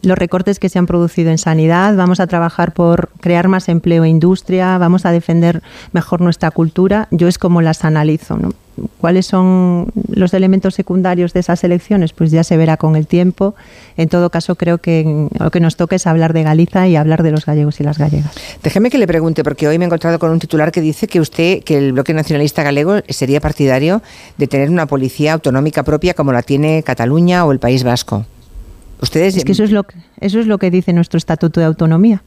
los 0.01 0.17
recortes 0.17 0.59
que 0.59 0.69
se 0.69 0.79
han 0.79 0.85
producido 0.85 1.31
en 1.31 1.37
sanidad, 1.37 1.95
vamos 1.95 2.19
a 2.19 2.27
trabajar 2.27 2.73
por 2.73 3.09
crear 3.21 3.47
más 3.47 3.69
empleo 3.69 4.03
e 4.03 4.09
industria, 4.09 4.77
vamos 4.77 5.05
a 5.05 5.11
defender 5.11 5.61
mejor 5.91 6.21
nuestra 6.21 6.51
cultura. 6.51 7.07
Yo 7.11 7.27
es 7.27 7.37
como 7.37 7.61
las 7.61 7.83
analizo. 7.85 8.37
¿no? 8.37 8.53
¿Cuáles 8.99 9.25
son 9.25 9.87
los 10.09 10.33
elementos 10.33 10.75
secundarios 10.75 11.33
de 11.33 11.39
esas 11.39 11.63
elecciones? 11.63 12.13
Pues 12.13 12.31
ya 12.31 12.43
se 12.43 12.57
verá 12.57 12.77
con 12.77 12.95
el 12.95 13.07
tiempo. 13.07 13.55
En 13.97 14.09
todo 14.09 14.29
caso, 14.29 14.55
creo 14.55 14.79
que 14.79 15.29
lo 15.39 15.51
que 15.51 15.59
nos 15.59 15.75
toca 15.77 15.95
es 15.95 16.07
hablar 16.07 16.33
de 16.33 16.43
Galiza 16.43 16.87
y 16.87 16.95
hablar 16.95 17.23
de 17.23 17.31
los 17.31 17.45
gallegos 17.45 17.79
y 17.79 17.83
las 17.83 17.97
gallegas. 17.97 18.31
Déjeme 18.63 18.89
que 18.89 18.97
le 18.97 19.07
pregunte, 19.07 19.43
porque 19.43 19.67
hoy 19.67 19.77
me 19.77 19.85
he 19.85 19.87
encontrado 19.87 20.19
con 20.19 20.31
un 20.31 20.39
titular 20.39 20.71
que 20.71 20.81
dice 20.81 21.07
que 21.07 21.19
usted, 21.19 21.63
que 21.63 21.77
el 21.77 21.93
bloque 21.93 22.13
nacionalista 22.13 22.63
galego 22.63 22.95
sería 23.07 23.39
partidario 23.39 24.01
de 24.37 24.47
tener 24.47 24.69
una 24.69 24.85
policía 24.87 25.33
autonómica 25.33 25.83
propia 25.83 26.13
como 26.13 26.31
la 26.33 26.41
tiene 26.41 26.83
Cataluña 26.83 27.45
o 27.45 27.51
el 27.51 27.59
País 27.59 27.83
Vasco. 27.83 28.25
Ustedes... 29.01 29.37
Es 29.37 29.45
que 29.45 29.51
eso 29.51 29.63
es 29.63 29.71
lo 29.71 29.83
que, 29.83 29.95
eso 30.19 30.39
es 30.39 30.47
lo 30.47 30.57
que 30.57 30.71
dice 30.71 30.93
nuestro 30.93 31.17
Estatuto 31.17 31.59
de 31.59 31.65
Autonomía. 31.65 32.23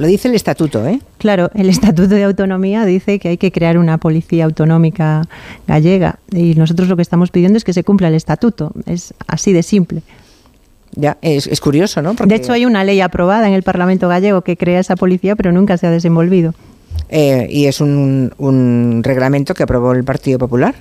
Lo 0.00 0.06
dice 0.06 0.28
el 0.28 0.34
estatuto, 0.34 0.86
¿eh? 0.86 0.98
Claro, 1.18 1.50
el 1.54 1.68
estatuto 1.68 2.14
de 2.14 2.24
autonomía 2.24 2.86
dice 2.86 3.18
que 3.18 3.28
hay 3.28 3.36
que 3.36 3.52
crear 3.52 3.76
una 3.76 3.98
policía 3.98 4.46
autonómica 4.46 5.28
gallega 5.66 6.18
y 6.32 6.54
nosotros 6.54 6.88
lo 6.88 6.96
que 6.96 7.02
estamos 7.02 7.30
pidiendo 7.30 7.58
es 7.58 7.64
que 7.64 7.74
se 7.74 7.84
cumpla 7.84 8.08
el 8.08 8.14
estatuto. 8.14 8.72
Es 8.86 9.12
así 9.26 9.52
de 9.52 9.62
simple. 9.62 10.00
Ya, 10.92 11.18
es, 11.20 11.60
curioso, 11.60 12.00
¿no? 12.00 12.14
De 12.14 12.34
hecho, 12.34 12.54
hay 12.54 12.64
una 12.64 12.82
ley 12.82 13.02
aprobada 13.02 13.46
en 13.46 13.52
el 13.52 13.62
Parlamento 13.62 14.08
gallego 14.08 14.40
que 14.40 14.56
crea 14.56 14.80
esa 14.80 14.96
policía, 14.96 15.36
pero 15.36 15.52
nunca 15.52 15.76
se 15.76 15.86
ha 15.86 15.90
desenvolvido. 15.90 16.54
Eh, 17.10 17.46
y 17.50 17.66
es 17.66 17.82
un, 17.82 18.32
un 18.38 19.02
reglamento 19.04 19.52
que 19.52 19.64
aprobó 19.64 19.92
el 19.92 20.04
Partido 20.04 20.38
Popular. 20.38 20.76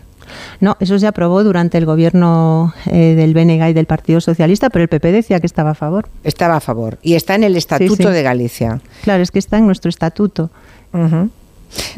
No, 0.59 0.77
eso 0.79 0.97
se 0.99 1.07
aprobó 1.07 1.43
durante 1.43 1.77
el 1.77 1.85
gobierno 1.85 2.73
eh, 2.85 3.15
del 3.15 3.33
BNG 3.33 3.69
y 3.69 3.73
del 3.73 3.85
Partido 3.85 4.21
Socialista, 4.21 4.69
pero 4.69 4.83
el 4.83 4.89
PP 4.89 5.11
decía 5.11 5.39
que 5.39 5.47
estaba 5.47 5.71
a 5.71 5.75
favor. 5.75 6.09
Estaba 6.23 6.57
a 6.57 6.59
favor. 6.59 6.97
Y 7.01 7.15
está 7.15 7.35
en 7.35 7.43
el 7.43 7.55
Estatuto 7.55 8.09
de 8.09 8.23
Galicia. 8.23 8.81
Claro, 9.03 9.23
es 9.23 9.31
que 9.31 9.39
está 9.39 9.57
en 9.57 9.65
nuestro 9.65 9.89
Estatuto. 9.89 10.49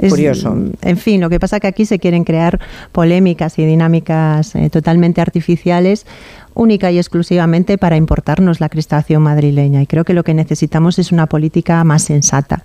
Curioso. 0.10 0.56
En 0.82 0.98
fin, 0.98 1.22
lo 1.22 1.30
que 1.30 1.40
pasa 1.40 1.58
es 1.58 1.62
que 1.62 1.68
aquí 1.68 1.86
se 1.86 2.00
quieren 2.00 2.24
crear 2.24 2.60
polémicas 2.92 3.58
y 3.58 3.66
dinámicas 3.66 4.56
eh, 4.56 4.70
totalmente 4.70 5.22
artificiales 5.22 6.06
única 6.54 6.92
y 6.92 6.98
exclusivamente 6.98 7.78
para 7.78 7.96
importarnos 7.96 8.60
la 8.60 8.70
cristalación 8.70 9.24
madrileña 9.24 9.82
y 9.82 9.88
creo 9.88 10.04
que 10.04 10.14
lo 10.14 10.24
que 10.24 10.34
necesitamos 10.34 11.00
es 11.00 11.12
una 11.12 11.28
política 11.28 11.84
más 11.84 12.04
sensata. 12.04 12.64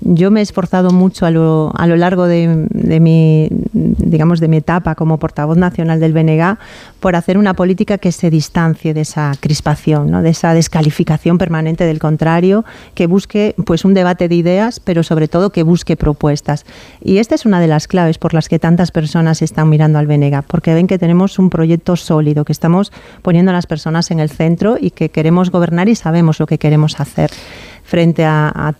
Yo 0.00 0.30
me 0.30 0.40
he 0.40 0.42
esforzado 0.42 0.90
mucho 0.90 1.26
a 1.26 1.30
lo, 1.30 1.72
a 1.76 1.86
lo 1.86 1.96
largo 1.96 2.26
de, 2.26 2.66
de, 2.70 3.00
mi, 3.00 3.48
digamos, 3.72 4.40
de 4.40 4.48
mi 4.48 4.58
etapa 4.58 4.94
como 4.94 5.18
portavoz 5.18 5.56
nacional 5.56 6.00
del 6.00 6.12
BNG 6.12 6.58
por 7.00 7.16
hacer 7.16 7.38
una 7.38 7.54
política 7.54 7.98
que 7.98 8.12
se 8.12 8.30
distancie 8.30 8.94
de 8.94 9.00
esa 9.02 9.32
crispación, 9.40 10.10
¿no? 10.10 10.22
de 10.22 10.30
esa 10.30 10.54
descalificación 10.54 11.38
permanente 11.38 11.84
del 11.84 11.98
contrario, 11.98 12.64
que 12.94 13.06
busque 13.06 13.54
pues 13.66 13.84
un 13.84 13.94
debate 13.94 14.28
de 14.28 14.34
ideas, 14.34 14.80
pero 14.80 15.02
sobre 15.02 15.28
todo 15.28 15.50
que 15.50 15.62
busque 15.62 15.96
propuestas. 15.96 16.64
Y 17.02 17.18
esta 17.18 17.34
es 17.34 17.44
una 17.44 17.60
de 17.60 17.66
las 17.66 17.88
claves 17.88 18.18
por 18.18 18.34
las 18.34 18.48
que 18.48 18.58
tantas 18.58 18.90
personas 18.90 19.42
están 19.42 19.68
mirando 19.68 19.98
al 19.98 20.06
BNG, 20.06 20.42
porque 20.46 20.74
ven 20.74 20.86
que 20.86 20.98
tenemos 20.98 21.38
un 21.38 21.50
proyecto 21.50 21.96
sólido, 21.96 22.44
que 22.44 22.52
estamos 22.52 22.92
poniendo 23.28 23.50
a 23.50 23.52
las 23.52 23.66
personas 23.66 24.10
en 24.10 24.20
el 24.20 24.30
centro 24.30 24.78
y 24.80 24.90
que 24.90 25.10
queremos 25.10 25.50
gobernar 25.50 25.90
y 25.90 25.94
sabemos 25.94 26.40
lo 26.40 26.46
que 26.46 26.56
queremos 26.56 26.98
hacer 26.98 27.30
frente 27.84 28.24
a, 28.24 28.74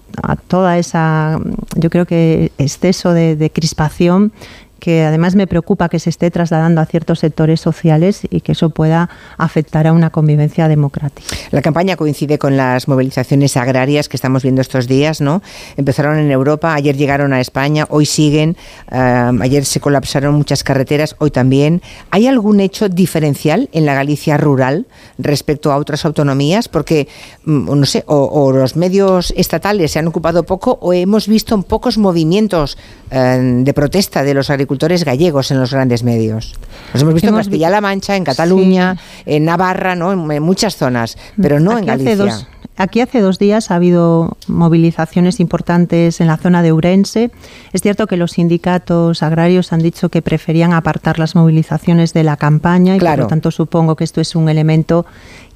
toda 0.46 0.78
esa, 0.78 1.38
yo 1.76 1.90
creo 1.90 2.06
que 2.06 2.50
exceso 2.56 3.12
de, 3.12 3.50
crispación 3.52 4.32
que 4.78 5.04
además 5.04 5.34
me 5.34 5.46
preocupa 5.46 5.88
que 5.88 5.98
se 5.98 6.10
esté 6.10 6.30
trasladando 6.30 6.80
a 6.80 6.86
ciertos 6.86 7.20
sectores 7.20 7.60
sociales 7.60 8.22
y 8.30 8.40
que 8.40 8.52
eso 8.52 8.70
pueda 8.70 9.08
afectar 9.36 9.86
a 9.86 9.92
una 9.92 10.10
convivencia 10.10 10.68
democrática. 10.68 11.36
La 11.50 11.62
campaña 11.62 11.96
coincide 11.96 12.38
con 12.38 12.56
las 12.56 12.88
movilizaciones 12.88 13.56
agrarias 13.56 14.08
que 14.08 14.16
estamos 14.16 14.42
viendo 14.42 14.60
estos 14.60 14.86
días, 14.86 15.20
¿no? 15.20 15.42
Empezaron 15.76 16.18
en 16.18 16.30
Europa, 16.30 16.74
ayer 16.74 16.96
llegaron 16.96 17.32
a 17.32 17.40
España, 17.40 17.86
hoy 17.90 18.06
siguen, 18.06 18.56
eh, 18.90 19.30
ayer 19.40 19.64
se 19.64 19.80
colapsaron 19.80 20.34
muchas 20.34 20.62
carreteras, 20.62 21.16
hoy 21.18 21.30
también. 21.30 21.82
¿Hay 22.10 22.26
algún 22.26 22.60
hecho 22.60 22.88
diferencial 22.88 23.68
en 23.72 23.86
la 23.86 23.94
Galicia 23.94 24.36
rural 24.36 24.86
respecto 25.18 25.72
a 25.72 25.76
otras 25.76 26.04
autonomías? 26.04 26.68
Porque, 26.68 27.08
mm, 27.44 27.78
no 27.78 27.86
sé, 27.86 28.04
o, 28.06 28.52
los 28.52 28.76
medios 28.76 29.32
estatales 29.36 29.92
se 29.92 29.98
han 29.98 30.06
ocupado 30.06 30.44
poco 30.44 30.78
o 30.80 30.92
hemos 30.92 31.26
visto 31.28 31.60
pocos 31.62 31.98
movimientos 31.98 32.78
eh, 33.10 33.38
de 33.64 33.74
protesta 33.74 34.22
de 34.22 34.34
los 34.34 34.50
agricultores 34.50 34.67
gallegos 35.04 35.50
en 35.50 35.61
los 35.61 35.72
grandes 35.72 36.02
medios. 36.02 36.54
Los 36.92 37.02
hemos 37.02 37.14
visto 37.14 37.28
en 37.28 37.37
Castilla-La 37.37 37.81
Mancha, 37.81 38.16
en 38.16 38.24
Cataluña, 38.24 38.96
en 39.26 39.44
Navarra, 39.44 39.94
¿no? 39.94 40.12
en, 40.12 40.42
muchas 40.42 40.76
zonas, 40.76 41.16
pero 41.40 41.61
no 41.61 41.78
en 41.78 41.87
Galicia. 41.87 42.46
Aquí 42.78 43.00
hace 43.00 43.20
dos 43.20 43.40
días 43.40 43.72
ha 43.72 43.74
habido 43.74 44.37
movilizaciones 44.46 45.40
importantes 45.40 46.20
en 46.20 46.28
la 46.28 46.37
zona 46.37 46.62
de 46.62 46.72
Urense. 46.72 47.33
Es 47.72 47.83
cierto 47.83 48.07
que 48.07 48.16
los 48.16 48.33
sindicatos 48.33 49.24
agrarios 49.24 49.72
han 49.72 49.81
dicho 49.81 50.11
que 50.11 50.22
preferían 50.22 50.72
apartar 50.72 51.18
las 51.18 51.35
movilizaciones 51.35 52.12
de 52.12 52.22
la 52.22 52.37
campaña 52.37 52.94
y 52.94 53.00
por 53.00 53.18
lo 53.18 53.26
tanto 53.26 53.50
supongo 53.50 53.96
que 53.96 54.04
esto 54.04 54.20
es 54.20 54.37
un 54.37 54.48
elemento 54.48 55.07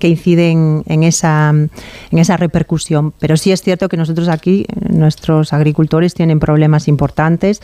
que 0.01 0.09
incide 0.09 0.51
en, 0.51 1.03
esa, 1.05 1.51
en 1.51 2.19
esa 2.19 2.37
repercusión. 2.37 3.15
Pero 3.21 3.37
sí 3.37 3.53
es 3.53 3.63
cierto 3.63 3.89
que 3.89 3.97
nosotros 3.97 4.27
aquí, 4.27 4.67
nuestros 4.91 5.53
agricultores 5.53 6.15
tienen 6.15 6.41
problemas 6.41 6.89
importantes 6.89 7.61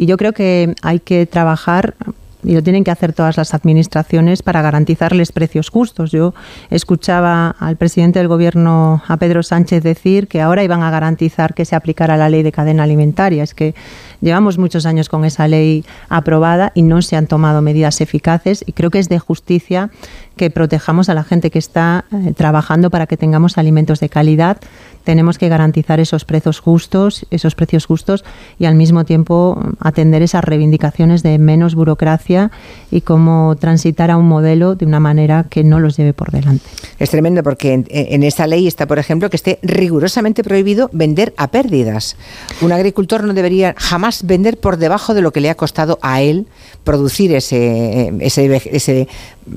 y 0.00 0.06
yo 0.06 0.16
creo 0.16 0.32
que 0.32 0.74
hay 0.80 0.98
que 0.98 1.26
trabajar 1.26 1.94
y 2.42 2.54
lo 2.54 2.62
tienen 2.62 2.84
que 2.84 2.90
hacer 2.90 3.12
todas 3.12 3.36
las 3.36 3.52
administraciones 3.52 4.42
para 4.42 4.62
garantizarles 4.62 5.30
precios 5.30 5.68
justos. 5.68 6.10
Yo 6.10 6.32
escuchaba 6.70 7.54
al 7.58 7.76
presidente 7.76 8.18
del 8.18 8.26
gobierno, 8.26 9.02
a 9.06 9.18
Pedro 9.18 9.42
Sánchez, 9.42 9.82
decir 9.82 10.26
que 10.26 10.40
ahora 10.40 10.64
iban 10.64 10.82
a 10.82 10.90
garantizar 10.90 11.52
que 11.52 11.66
se 11.66 11.76
aplicara 11.76 12.16
la 12.16 12.30
ley 12.30 12.42
de 12.42 12.50
cadena 12.50 12.84
alimentaria. 12.84 13.42
Es 13.42 13.52
que 13.52 13.74
llevamos 14.22 14.56
muchos 14.56 14.86
años 14.86 15.10
con 15.10 15.26
esa 15.26 15.46
ley 15.48 15.84
aprobada 16.08 16.72
y 16.74 16.80
no 16.80 17.02
se 17.02 17.16
han 17.16 17.26
tomado 17.26 17.60
medidas 17.60 18.00
eficaces 18.00 18.64
y 18.66 18.72
creo 18.72 18.88
que 18.88 19.00
es 19.00 19.10
de 19.10 19.18
justicia 19.18 19.90
que 20.36 20.50
protejamos 20.50 21.08
a 21.08 21.14
la 21.14 21.24
gente 21.24 21.50
que 21.50 21.58
está 21.58 22.04
eh, 22.12 22.32
trabajando 22.34 22.90
para 22.90 23.06
que 23.06 23.16
tengamos 23.16 23.58
alimentos 23.58 24.00
de 24.00 24.08
calidad. 24.08 24.58
Tenemos 25.04 25.38
que 25.38 25.48
garantizar 25.48 25.98
esos 25.98 26.24
precios 26.24 26.60
justos, 26.60 27.26
esos 27.30 27.54
precios 27.54 27.86
justos 27.86 28.24
y 28.58 28.66
al 28.66 28.74
mismo 28.74 29.04
tiempo 29.04 29.60
atender 29.80 30.22
esas 30.22 30.44
reivindicaciones 30.44 31.22
de 31.22 31.38
menos 31.38 31.74
burocracia 31.74 32.50
y 32.90 33.00
cómo 33.00 33.56
transitar 33.56 34.10
a 34.10 34.16
un 34.16 34.28
modelo 34.28 34.74
de 34.74 34.86
una 34.86 35.00
manera 35.00 35.46
que 35.48 35.64
no 35.64 35.80
los 35.80 35.96
lleve 35.96 36.12
por 36.12 36.30
delante. 36.30 36.64
Es 36.98 37.10
tremendo 37.10 37.42
porque 37.42 37.72
en, 37.72 37.86
en 37.90 38.22
esta 38.22 38.46
ley 38.46 38.66
está, 38.66 38.86
por 38.86 38.98
ejemplo, 38.98 39.30
que 39.30 39.36
esté 39.36 39.58
rigurosamente 39.62 40.44
prohibido 40.44 40.90
vender 40.92 41.34
a 41.36 41.48
pérdidas. 41.48 42.16
Un 42.60 42.72
agricultor 42.72 43.24
no 43.24 43.32
debería 43.32 43.74
jamás 43.78 44.26
vender 44.26 44.58
por 44.58 44.76
debajo 44.76 45.14
de 45.14 45.22
lo 45.22 45.32
que 45.32 45.40
le 45.40 45.50
ha 45.50 45.54
costado 45.54 45.98
a 46.02 46.20
él 46.20 46.46
producir 46.84 47.34
ese, 47.34 48.12
ese 48.20 49.08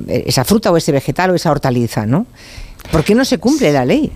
esa 0.08 0.44
fruta 0.44 0.72
o 0.72 0.78
ese 0.78 0.92
vegetal 0.92 1.32
o 1.32 1.36
esa 1.36 1.52
hortaliza, 1.52 2.06
¿no? 2.06 2.26
¿Por 2.92 3.04
qué 3.04 3.16
no 3.16 3.26
se 3.26 3.38
cumple 3.38 3.72
la 3.72 3.86
ley? 3.86 4.12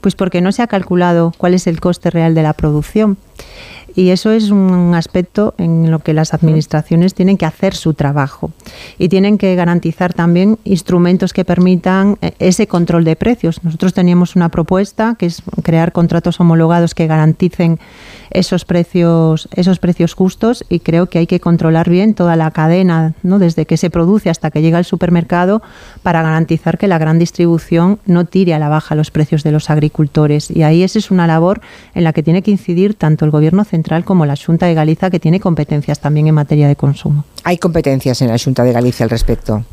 Pues 0.00 0.14
porque 0.14 0.40
no 0.40 0.52
se 0.52 0.62
ha 0.62 0.66
calculado 0.66 1.32
cuál 1.36 1.54
es 1.54 1.66
el 1.66 1.80
coste 1.80 2.10
real 2.10 2.34
de 2.34 2.42
la 2.42 2.52
producción. 2.52 3.18
Y 3.94 4.10
eso 4.10 4.30
es 4.30 4.50
un 4.50 4.94
aspecto 4.94 5.54
en 5.58 5.90
lo 5.90 5.98
que 5.98 6.14
las 6.14 6.32
administraciones 6.32 7.14
tienen 7.14 7.36
que 7.36 7.46
hacer 7.46 7.74
su 7.74 7.94
trabajo 7.94 8.50
y 8.98 9.08
tienen 9.08 9.36
que 9.36 9.54
garantizar 9.54 10.14
también 10.14 10.58
instrumentos 10.64 11.32
que 11.32 11.44
permitan 11.44 12.16
eh, 12.22 12.32
ese 12.38 12.66
control 12.66 13.04
de 13.04 13.16
precios. 13.16 13.62
Nosotros 13.62 13.92
teníamos 13.92 14.34
una 14.34 14.48
propuesta 14.48 15.16
que 15.18 15.26
es 15.26 15.42
crear 15.62 15.92
contratos 15.92 16.40
homologados 16.40 16.94
que 16.94 17.06
garanticen 17.06 17.78
esos 18.30 18.64
precios, 18.64 19.48
esos 19.54 19.78
precios 19.78 20.14
justos 20.14 20.64
y 20.70 20.80
creo 20.80 21.06
que 21.06 21.18
hay 21.18 21.26
que 21.26 21.40
controlar 21.40 21.90
bien 21.90 22.14
toda 22.14 22.36
la 22.36 22.50
cadena, 22.50 23.12
¿no? 23.22 23.38
desde 23.38 23.66
que 23.66 23.76
se 23.76 23.90
produce 23.90 24.30
hasta 24.30 24.50
que 24.50 24.62
llega 24.62 24.78
al 24.78 24.86
supermercado, 24.86 25.62
para 26.02 26.22
garantizar 26.22 26.78
que 26.78 26.88
la 26.88 26.98
gran 26.98 27.18
distribución 27.18 27.98
no 28.06 28.24
tire 28.24 28.54
a 28.54 28.58
la 28.58 28.70
baja 28.70 28.94
los 28.94 29.10
precios 29.10 29.42
de 29.42 29.52
los 29.52 29.68
agricultores. 29.68 30.50
Y 30.50 30.62
ahí 30.62 30.82
esa 30.82 30.98
es 30.98 31.10
una 31.10 31.26
labor 31.26 31.60
en 31.94 32.04
la 32.04 32.14
que 32.14 32.22
tiene 32.22 32.42
que 32.42 32.50
incidir 32.50 32.94
tanto 32.94 33.26
el 33.26 33.30
Gobierno 33.30 33.64
central 33.64 33.81
como 34.04 34.26
la 34.26 34.36
Junta 34.36 34.66
de 34.66 34.74
Galicia, 34.74 35.10
que 35.10 35.20
tiene 35.20 35.40
competencias 35.40 36.00
también 36.00 36.26
en 36.26 36.34
materia 36.34 36.68
de 36.68 36.76
consumo. 36.76 37.24
Hay 37.44 37.58
competencias 37.58 38.22
en 38.22 38.28
la 38.28 38.38
Junta 38.38 38.64
de 38.64 38.72
Galicia 38.72 39.04
al 39.04 39.10
respecto 39.10 39.64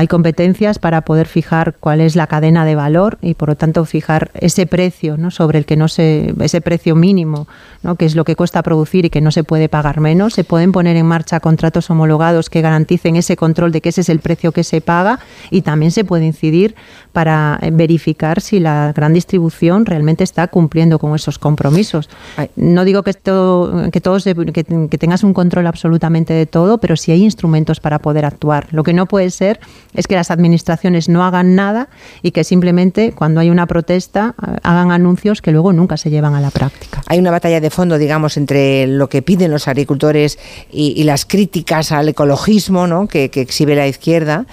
hay 0.00 0.08
competencias 0.08 0.78
para 0.78 1.02
poder 1.02 1.26
fijar 1.26 1.74
cuál 1.78 2.00
es 2.00 2.16
la 2.16 2.26
cadena 2.26 2.64
de 2.64 2.74
valor 2.74 3.18
y 3.20 3.34
por 3.34 3.50
lo 3.50 3.54
tanto 3.56 3.84
fijar 3.84 4.30
ese 4.32 4.64
precio 4.64 5.18
¿no? 5.18 5.30
sobre 5.30 5.58
el 5.58 5.66
que 5.66 5.76
no 5.76 5.88
se 5.88 6.34
ese 6.40 6.62
precio 6.62 6.96
mínimo 6.96 7.46
¿no? 7.82 7.96
que 7.96 8.06
es 8.06 8.16
lo 8.16 8.24
que 8.24 8.34
cuesta 8.34 8.62
producir 8.62 9.04
y 9.04 9.10
que 9.10 9.20
no 9.20 9.30
se 9.30 9.44
puede 9.44 9.68
pagar 9.68 10.00
menos 10.00 10.32
se 10.32 10.42
pueden 10.42 10.72
poner 10.72 10.96
en 10.96 11.04
marcha 11.04 11.40
contratos 11.40 11.90
homologados 11.90 12.48
que 12.48 12.62
garanticen 12.62 13.16
ese 13.16 13.36
control 13.36 13.72
de 13.72 13.82
que 13.82 13.90
ese 13.90 14.00
es 14.00 14.08
el 14.08 14.20
precio 14.20 14.52
que 14.52 14.64
se 14.64 14.80
paga 14.80 15.20
y 15.50 15.60
también 15.60 15.90
se 15.90 16.02
puede 16.02 16.24
incidir 16.24 16.76
para 17.12 17.60
verificar 17.70 18.40
si 18.40 18.58
la 18.58 18.94
gran 18.96 19.12
distribución 19.12 19.84
realmente 19.84 20.24
está 20.24 20.48
cumpliendo 20.48 20.98
con 20.98 21.14
esos 21.14 21.38
compromisos 21.38 22.08
no 22.56 22.86
digo 22.86 23.02
que 23.02 23.10
esto 23.10 23.90
que 23.92 24.00
todos 24.00 24.24
que, 24.24 24.64
que 24.64 24.98
tengas 24.98 25.24
un 25.24 25.34
control 25.34 25.66
absolutamente 25.66 26.32
de 26.32 26.46
todo 26.46 26.78
pero 26.78 26.96
sí 26.96 27.12
hay 27.12 27.22
instrumentos 27.22 27.80
para 27.80 27.98
poder 27.98 28.24
actuar 28.24 28.68
lo 28.70 28.82
que 28.82 28.94
no 28.94 29.04
puede 29.04 29.28
ser 29.28 29.60
es 29.94 30.06
que 30.06 30.14
las 30.14 30.30
administraciones 30.30 31.08
no 31.08 31.24
hagan 31.24 31.54
nada 31.54 31.88
y 32.22 32.30
que 32.30 32.44
simplemente 32.44 33.12
cuando 33.12 33.40
hay 33.40 33.50
una 33.50 33.66
protesta 33.66 34.34
eh, 34.40 34.56
hagan 34.62 34.92
anuncios 34.92 35.42
que 35.42 35.52
luego 35.52 35.72
nunca 35.72 35.96
se 35.96 36.10
llevan 36.10 36.34
a 36.34 36.40
la 36.40 36.50
práctica. 36.50 37.02
Hay 37.06 37.18
una 37.18 37.30
batalla 37.30 37.60
de 37.60 37.70
fondo, 37.70 37.98
digamos, 37.98 38.36
entre 38.36 38.86
lo 38.86 39.08
que 39.08 39.22
piden 39.22 39.50
los 39.50 39.68
agricultores 39.68 40.38
y, 40.70 41.00
las 41.00 41.24
críticas 41.24 41.92
al 41.92 42.08
ecologismo 42.08 42.86
¿no? 42.86 43.08
que, 43.08 43.30
exhibe 43.34 43.74
la 43.74 43.88
izquierda. 43.88 44.46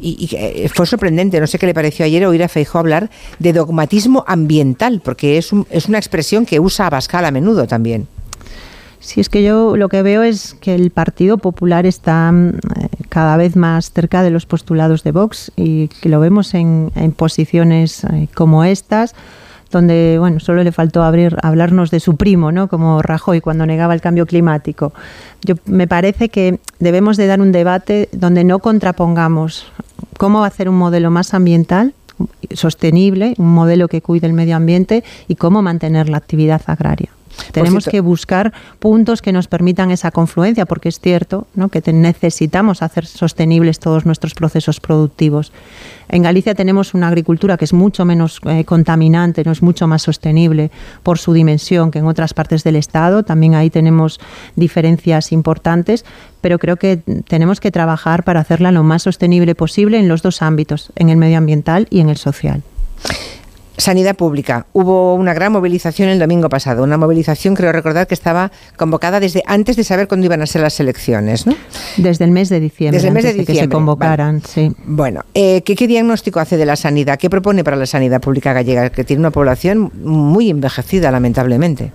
y, 0.00 0.28
eh, 0.32 0.68
fue 0.72 0.86
sorprendente, 0.86 1.38
no 1.40 1.46
sé 1.46 1.58
qué 1.58 1.66
le 1.66 1.74
pareció 1.74 2.04
ayer 2.04 2.24
oír 2.24 2.42
a 2.42 2.48
Feijó 2.48 2.78
hablar 2.78 3.10
de 3.38 3.52
dogmatismo 3.52 4.24
ambiental, 4.26 5.00
porque 5.04 5.38
es, 5.38 5.50
es 5.70 5.88
una 5.88 5.98
expresión 5.98 6.46
que 6.46 6.60
usa 6.60 6.86
Abascal 6.86 7.24
a 7.24 7.30
menudo 7.30 7.66
también. 7.66 8.08
Sí, 9.00 9.20
es 9.20 9.28
que 9.28 9.42
yo 9.42 9.76
lo 9.76 9.88
que 9.88 10.02
veo 10.02 10.22
es 10.22 10.54
que 10.54 10.74
el 10.74 10.90
Partido 10.90 11.38
Popular 11.38 11.86
está 11.86 12.32
mm, 12.32 12.58
cada 13.08 13.36
vez 13.36 13.54
más 13.56 13.92
cerca 13.92 14.22
de 14.22 14.30
los 14.30 14.44
postulados 14.44 15.04
de 15.04 15.12
Vox 15.12 15.52
y 15.56 15.88
que 15.88 16.08
lo 16.08 16.20
vemos 16.20 16.54
en, 16.54 16.90
posiciones 17.16 18.04
eh, 18.04 18.28
como 18.34 18.64
estas 18.64 19.14
donde 19.70 20.16
bueno 20.18 20.40
solo 20.40 20.64
le 20.64 20.72
faltó 20.72 21.02
abrir 21.02 21.36
hablarnos 21.42 21.90
de 21.90 22.00
su 22.00 22.16
primo 22.16 22.52
no 22.52 22.68
como 22.68 23.02
Rajoy 23.02 23.40
cuando 23.40 23.66
negaba 23.66 23.94
el 23.94 24.00
cambio 24.00 24.26
climático. 24.26 24.92
Yo 25.42 25.54
me 25.66 25.86
parece 25.86 26.28
que 26.28 26.58
debemos 26.78 27.16
de 27.16 27.26
dar 27.26 27.40
un 27.40 27.52
debate 27.52 28.08
donde 28.12 28.44
no 28.44 28.58
contrapongamos 28.58 29.70
cómo 30.16 30.42
hacer 30.42 30.68
un 30.68 30.76
modelo 30.76 31.10
más 31.10 31.34
ambiental 31.34 31.94
sostenible 32.52 33.34
un 33.38 33.54
modelo 33.54 33.86
que 33.86 34.02
cuide 34.02 34.26
el 34.26 34.32
medio 34.32 34.56
ambiente 34.56 35.04
y 35.28 35.36
cómo 35.36 35.62
mantener 35.62 36.08
la 36.08 36.16
actividad 36.16 36.62
agraria 36.66 37.10
tenemos 37.52 37.86
que 37.86 38.00
buscar 38.00 38.52
puntos 38.78 39.22
que 39.22 39.32
nos 39.32 39.48
permitan 39.48 39.90
esa 39.90 40.10
confluencia, 40.10 40.66
porque 40.66 40.88
es 40.88 41.00
cierto 41.00 41.46
¿no? 41.54 41.68
que 41.68 41.82
necesitamos 41.92 42.82
hacer 42.82 43.06
sostenibles 43.06 43.78
todos 43.78 44.06
nuestros 44.06 44.34
procesos 44.34 44.80
productivos. 44.80 45.52
En 46.08 46.22
Galicia 46.22 46.54
tenemos 46.54 46.94
una 46.94 47.08
agricultura 47.08 47.56
que 47.56 47.64
es 47.64 47.72
mucho 47.72 48.04
menos 48.04 48.40
eh, 48.46 48.64
contaminante, 48.64 49.44
no 49.44 49.52
es 49.52 49.62
mucho 49.62 49.86
más 49.86 50.02
sostenible 50.02 50.70
por 51.02 51.18
su 51.18 51.32
dimensión 51.32 51.90
que 51.90 51.98
en 51.98 52.06
otras 52.06 52.32
partes 52.32 52.64
del 52.64 52.76
Estado. 52.76 53.22
También 53.22 53.54
ahí 53.54 53.68
tenemos 53.68 54.18
diferencias 54.56 55.32
importantes, 55.32 56.04
pero 56.40 56.58
creo 56.58 56.76
que 56.76 56.96
tenemos 57.28 57.60
que 57.60 57.70
trabajar 57.70 58.24
para 58.24 58.40
hacerla 58.40 58.72
lo 58.72 58.82
más 58.84 59.02
sostenible 59.02 59.54
posible 59.54 59.98
en 59.98 60.08
los 60.08 60.22
dos 60.22 60.40
ámbitos, 60.40 60.92
en 60.96 61.10
el 61.10 61.18
medioambiental 61.18 61.86
y 61.90 62.00
en 62.00 62.08
el 62.08 62.16
social. 62.16 62.62
Sanidad 63.78 64.16
pública. 64.16 64.66
Hubo 64.72 65.14
una 65.14 65.34
gran 65.34 65.52
movilización 65.52 66.08
el 66.08 66.18
domingo 66.18 66.48
pasado, 66.48 66.82
una 66.82 66.96
movilización, 66.96 67.54
creo 67.54 67.70
recordar, 67.70 68.08
que 68.08 68.14
estaba 68.14 68.50
convocada 68.76 69.20
desde 69.20 69.44
antes 69.46 69.76
de 69.76 69.84
saber 69.84 70.08
cuándo 70.08 70.26
iban 70.26 70.42
a 70.42 70.46
ser 70.46 70.62
las 70.62 70.80
elecciones, 70.80 71.46
¿no? 71.46 71.54
Desde 71.96 72.24
el 72.24 72.32
mes 72.32 72.48
de 72.48 72.58
diciembre. 72.58 72.96
Desde 72.96 73.08
el 73.08 73.14
mes 73.14 73.22
de, 73.22 73.34
diciembre. 73.34 73.54
que 73.54 73.60
se 73.60 73.68
convocaran, 73.68 74.42
sí. 74.42 74.74
Bueno, 74.84 75.24
eh, 75.32 75.62
¿qué, 75.62 75.86
diagnóstico 75.86 76.40
hace 76.40 76.56
de 76.56 76.66
la 76.66 76.74
sanidad? 76.74 77.20
¿Qué 77.20 77.30
propone 77.30 77.62
para 77.62 77.76
la 77.76 77.86
sanidad 77.86 78.20
pública 78.20 78.52
gallega, 78.52 78.90
que 78.90 79.04
tiene 79.04 79.20
una 79.20 79.30
población 79.30 79.92
muy 80.02 80.50
envejecida, 80.50 81.12
lamentablemente? 81.12 81.92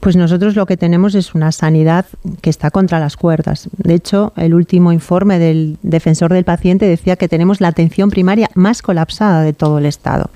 Pues 0.00 0.16
nosotros 0.16 0.56
lo 0.56 0.66
que 0.66 0.76
tenemos 0.76 1.14
es 1.14 1.36
una 1.36 1.52
sanidad 1.52 2.06
que 2.40 2.50
está 2.50 2.72
contra 2.72 2.98
las 2.98 3.16
cuerdas. 3.16 3.68
De 3.76 3.94
hecho, 3.94 4.32
el 4.36 4.54
último 4.54 4.92
informe 4.92 5.38
del 5.38 5.78
defensor 5.82 6.32
del 6.32 6.44
paciente 6.44 6.86
decía 6.86 7.14
que 7.14 7.28
tenemos 7.28 7.60
la 7.60 7.68
atención 7.68 8.10
primaria 8.10 8.50
más 8.54 8.82
colapsada 8.82 9.42
de 9.42 9.52
todo 9.52 9.78
el 9.78 9.86
Estado. 9.86 10.30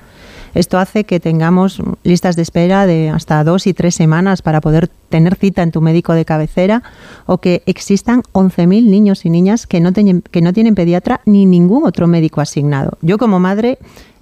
Esto 0.55 0.79
hace 0.79 1.05
que 1.05 1.21
tengamos 1.21 1.83
listas 2.05 2.37
de 2.37 2.43
espera 2.43 2.87
de 2.87 3.11
hasta 3.11 3.43
dos 3.43 3.67
y 3.67 3.75
tres 3.75 3.95
semanas 3.95 4.41
para 4.41 4.61
poder 4.61 4.89
tener 5.09 5.35
cita 5.35 5.63
en 5.63 5.73
tu 5.73 5.81
médico 5.81 6.15
de 6.15 6.25
cabecera 6.25 6.83
o 7.27 7.39
que 7.39 7.63
existan 7.67 8.23
11.000 8.33 8.85
niños 8.85 9.25
y 9.25 9.31
niñas 9.31 9.67
que 9.67 9.81
no, 9.81 9.93
tienen, 9.93 10.23
que 10.23 10.41
no 10.41 10.53
tienen 10.53 10.75
pediatra 10.75 11.21
ni 11.25 11.45
ningún 11.45 11.85
otro 11.85 12.07
médico 12.07 12.41
asignado. 12.41 12.99
Yo 13.03 13.19
como 13.19 13.41
madre 13.41 13.79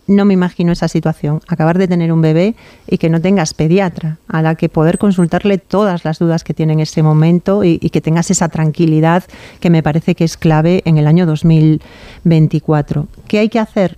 no 0.06 0.24
me 0.24 0.34
imagino 0.34 0.72
esa 0.72 0.88
situación, 0.88 1.40
acabar 1.48 1.78
de 1.78 1.86
tener 1.86 2.12
un 2.12 2.22
bebé 2.22 2.54
y 2.88 2.98
que 2.98 3.08
no 3.08 3.20
tengas 3.20 3.54
pediatra, 3.54 4.18
a 4.26 4.42
la 4.42 4.56
que 4.56 4.68
poder 4.68 4.98
consultarle 4.98 5.58
todas 5.58 6.04
las 6.04 6.18
dudas 6.18 6.44
que 6.44 6.54
tiene 6.54 6.72
en 6.72 6.80
ese 6.80 7.02
momento 7.02 7.62
y, 7.62 7.78
y, 7.80 7.90
que 7.90 8.00
tengas 8.00 8.30
esa 8.30 8.48
tranquilidad 8.48 9.24
que 9.60 9.70
me 9.70 9.82
parece 9.82 10.14
que 10.14 10.24
es 10.24 10.36
clave 10.36 10.82
en 10.86 10.98
el 10.98 11.06
año 11.06 11.24
2024. 11.24 13.06
¿Qué 13.28 13.38
hay 13.38 13.48
que 13.48 13.60
hacer? 13.60 13.96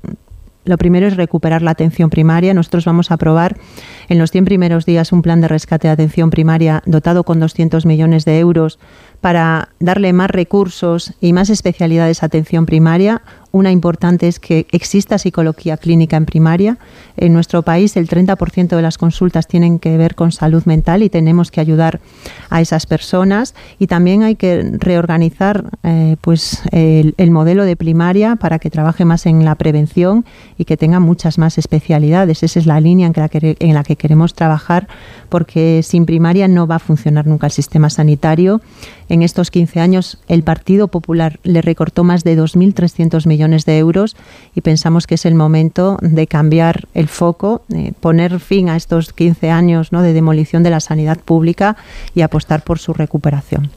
Lo 0.64 0.78
primero 0.78 1.06
es 1.06 1.16
recuperar 1.16 1.62
la 1.62 1.72
atención 1.72 2.10
primaria. 2.10 2.54
Nosotros 2.54 2.84
vamos 2.84 3.10
a 3.10 3.14
aprobar 3.14 3.56
en 4.08 4.18
los 4.18 4.30
100 4.30 4.44
primeros 4.46 4.86
días 4.86 5.12
un 5.12 5.22
plan 5.22 5.40
de 5.40 5.48
rescate 5.48 5.88
de 5.88 5.92
atención 5.92 6.30
primaria 6.30 6.82
dotado 6.86 7.24
con 7.24 7.38
200 7.40 7.84
millones 7.86 8.24
de 8.24 8.38
euros 8.38 8.78
para 9.24 9.70
darle 9.80 10.12
más 10.12 10.28
recursos 10.28 11.14
y 11.18 11.32
más 11.32 11.48
especialidades 11.48 12.22
a 12.22 12.26
atención 12.26 12.66
primaria. 12.66 13.22
Una 13.52 13.70
importante 13.70 14.26
es 14.26 14.40
que 14.40 14.66
exista 14.72 15.16
psicología 15.16 15.76
clínica 15.76 16.16
en 16.16 16.26
primaria. 16.26 16.76
En 17.16 17.32
nuestro 17.32 17.62
país 17.62 17.96
el 17.96 18.08
30% 18.08 18.74
de 18.74 18.82
las 18.82 18.98
consultas 18.98 19.46
tienen 19.46 19.78
que 19.78 19.96
ver 19.96 20.16
con 20.16 20.32
salud 20.32 20.64
mental 20.64 21.04
y 21.04 21.08
tenemos 21.08 21.52
que 21.52 21.60
ayudar 21.60 22.00
a 22.50 22.60
esas 22.60 22.84
personas. 22.84 23.54
Y 23.78 23.86
también 23.86 24.24
hay 24.24 24.34
que 24.34 24.72
reorganizar 24.80 25.70
eh, 25.84 26.16
pues, 26.20 26.62
el, 26.72 27.14
el, 27.16 27.30
modelo 27.30 27.64
de 27.64 27.76
primaria 27.76 28.34
para 28.34 28.58
que 28.58 28.70
trabaje 28.70 29.04
más 29.04 29.24
en 29.24 29.44
la 29.44 29.54
prevención 29.54 30.24
y 30.58 30.64
que 30.64 30.76
tenga 30.76 30.98
muchas 30.98 31.38
más 31.38 31.56
especialidades. 31.56 32.42
Esa 32.42 32.58
es 32.58 32.66
la 32.66 32.80
línea 32.80 33.06
en 33.06 33.74
la 33.74 33.84
que, 33.84 33.96
queremos 33.96 34.34
trabajar 34.34 34.88
porque 35.28 35.82
sin 35.84 36.06
primaria 36.06 36.48
no 36.48 36.66
va 36.66 36.74
a 36.74 36.80
funcionar 36.80 37.26
nunca 37.28 37.46
el 37.46 37.52
sistema 37.52 37.88
sanitario. 37.88 38.60
Estos 39.22 39.50
15 39.50 39.80
años 39.80 40.18
el 40.28 40.42
Partido 40.42 40.88
Popular 40.88 41.40
le 41.42 41.62
recortó 41.62 42.04
más 42.04 42.24
de 42.24 42.38
2.300 42.38 43.26
millones 43.26 43.64
de 43.64 43.78
euros 43.78 44.16
y 44.54 44.60
pensamos 44.60 45.06
que 45.06 45.14
es 45.14 45.26
el 45.26 45.34
momento 45.34 45.98
de 46.00 46.26
cambiar 46.26 46.88
el 46.94 47.08
foco, 47.08 47.62
eh, 47.74 47.92
poner 48.00 48.40
fin 48.40 48.68
a 48.68 48.76
estos 48.76 49.12
15 49.12 49.50
años 49.50 49.90
de 50.02 50.12
demolición 50.12 50.62
de 50.62 50.70
la 50.70 50.80
sanidad 50.80 51.18
pública 51.18 51.76
y 52.14 52.22
apostar 52.22 52.62
por 52.62 52.78
su 52.78 52.92
recuperación. 52.92 53.70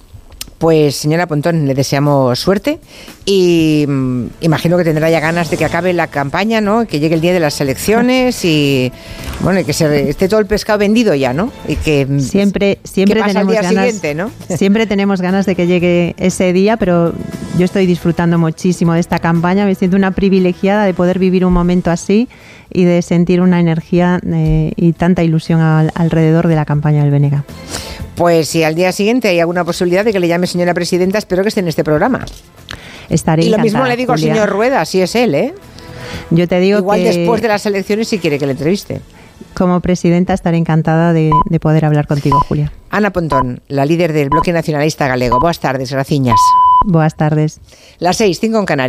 Pues 0.57 0.95
señora 0.95 1.27
Pontón, 1.27 1.67
le 1.67 1.75
deseamos 1.75 2.39
suerte 2.39 2.79
y 3.25 3.85
mm, 3.87 4.25
imagino 4.41 4.75
que 4.75 4.83
tendrá 4.83 5.07
ya 5.09 5.19
ganas 5.19 5.51
de 5.51 5.57
que 5.57 5.65
acabe 5.65 5.93
la 5.93 6.07
campaña, 6.07 6.61
¿no? 6.61 6.87
Que 6.87 6.99
llegue 6.99 7.13
el 7.13 7.21
día 7.21 7.31
de 7.31 7.39
las 7.39 7.61
elecciones 7.61 8.43
y 8.43 8.91
bueno, 9.41 9.59
y 9.59 9.65
que 9.65 9.73
se 9.73 10.09
esté 10.09 10.27
todo 10.27 10.39
el 10.39 10.47
pescado 10.47 10.79
vendido 10.79 11.13
ya, 11.13 11.31
¿no? 11.31 11.51
Y 11.67 11.75
que 11.75 12.07
mm, 12.07 12.19
siempre 12.21 12.79
siempre 12.83 13.21
tenemos 13.21 13.53
ganas, 13.53 13.69
siguiente, 13.69 14.15
¿no? 14.15 14.31
Siempre 14.57 14.87
tenemos 14.87 15.21
ganas 15.21 15.45
de 15.45 15.55
que 15.55 15.67
llegue 15.67 16.15
ese 16.17 16.53
día, 16.53 16.77
pero 16.77 17.13
yo 17.57 17.65
estoy 17.65 17.85
disfrutando 17.85 18.39
muchísimo 18.39 18.93
de 18.93 18.99
esta 18.99 19.19
campaña, 19.19 19.65
me 19.65 19.75
siento 19.75 19.95
una 19.95 20.11
privilegiada 20.11 20.85
de 20.85 20.93
poder 20.95 21.19
vivir 21.19 21.45
un 21.45 21.53
momento 21.53 21.91
así 21.91 22.27
y 22.73 22.85
de 22.85 23.01
sentir 23.01 23.41
una 23.41 23.59
energía 23.59 24.19
eh, 24.25 24.71
y 24.75 24.93
tanta 24.93 25.23
ilusión 25.23 25.61
al, 25.61 25.91
alrededor 25.95 26.47
de 26.47 26.55
la 26.55 26.65
campaña 26.65 27.01
del 27.01 27.11
Benega. 27.11 27.43
Pues 28.15 28.49
si 28.49 28.63
al 28.63 28.75
día 28.75 28.91
siguiente 28.91 29.27
hay 29.27 29.39
alguna 29.39 29.63
posibilidad 29.63 30.03
de 30.03 30.11
que 30.11 30.19
le 30.19 30.27
llame 30.27 30.47
señora 30.47 30.73
presidenta, 30.73 31.17
espero 31.17 31.43
que 31.43 31.49
esté 31.49 31.59
en 31.61 31.67
este 31.67 31.83
programa. 31.83 32.25
Estaré 33.09 33.43
y 33.45 33.49
lo 33.49 33.59
mismo 33.59 33.85
le 33.85 33.95
digo 33.95 34.13
Julia. 34.13 34.31
al 34.31 34.37
señor 34.37 34.49
Rueda, 34.49 34.85
si 34.85 35.01
es 35.01 35.15
él, 35.15 35.35
¿eh? 35.35 35.53
Yo 36.31 36.47
te 36.47 36.59
digo 36.59 36.79
Igual 36.79 36.99
que 37.01 37.05
después 37.11 37.41
de 37.41 37.47
las 37.47 37.65
elecciones 37.65 38.07
si 38.07 38.17
quiere 38.19 38.39
que 38.39 38.45
le 38.45 38.53
entreviste. 38.53 39.01
como 39.53 39.79
presidenta 39.81 40.33
estaré 40.33 40.57
encantada 40.57 41.13
de, 41.13 41.31
de 41.49 41.59
poder 41.59 41.85
hablar 41.85 42.07
contigo, 42.07 42.39
Julia. 42.47 42.71
Ana 42.89 43.11
Pontón, 43.11 43.61
la 43.67 43.85
líder 43.85 44.13
del 44.13 44.29
Bloque 44.29 44.51
Nacionalista 44.53 45.07
Galego. 45.07 45.39
Boas 45.39 45.59
tardes, 45.59 45.91
graciñas. 45.91 46.39
Boas 46.85 47.15
tardes. 47.15 47.59
Las 47.99 48.17
seis, 48.17 48.39
cinco 48.39 48.59
en 48.59 48.65
Canarias. 48.65 48.85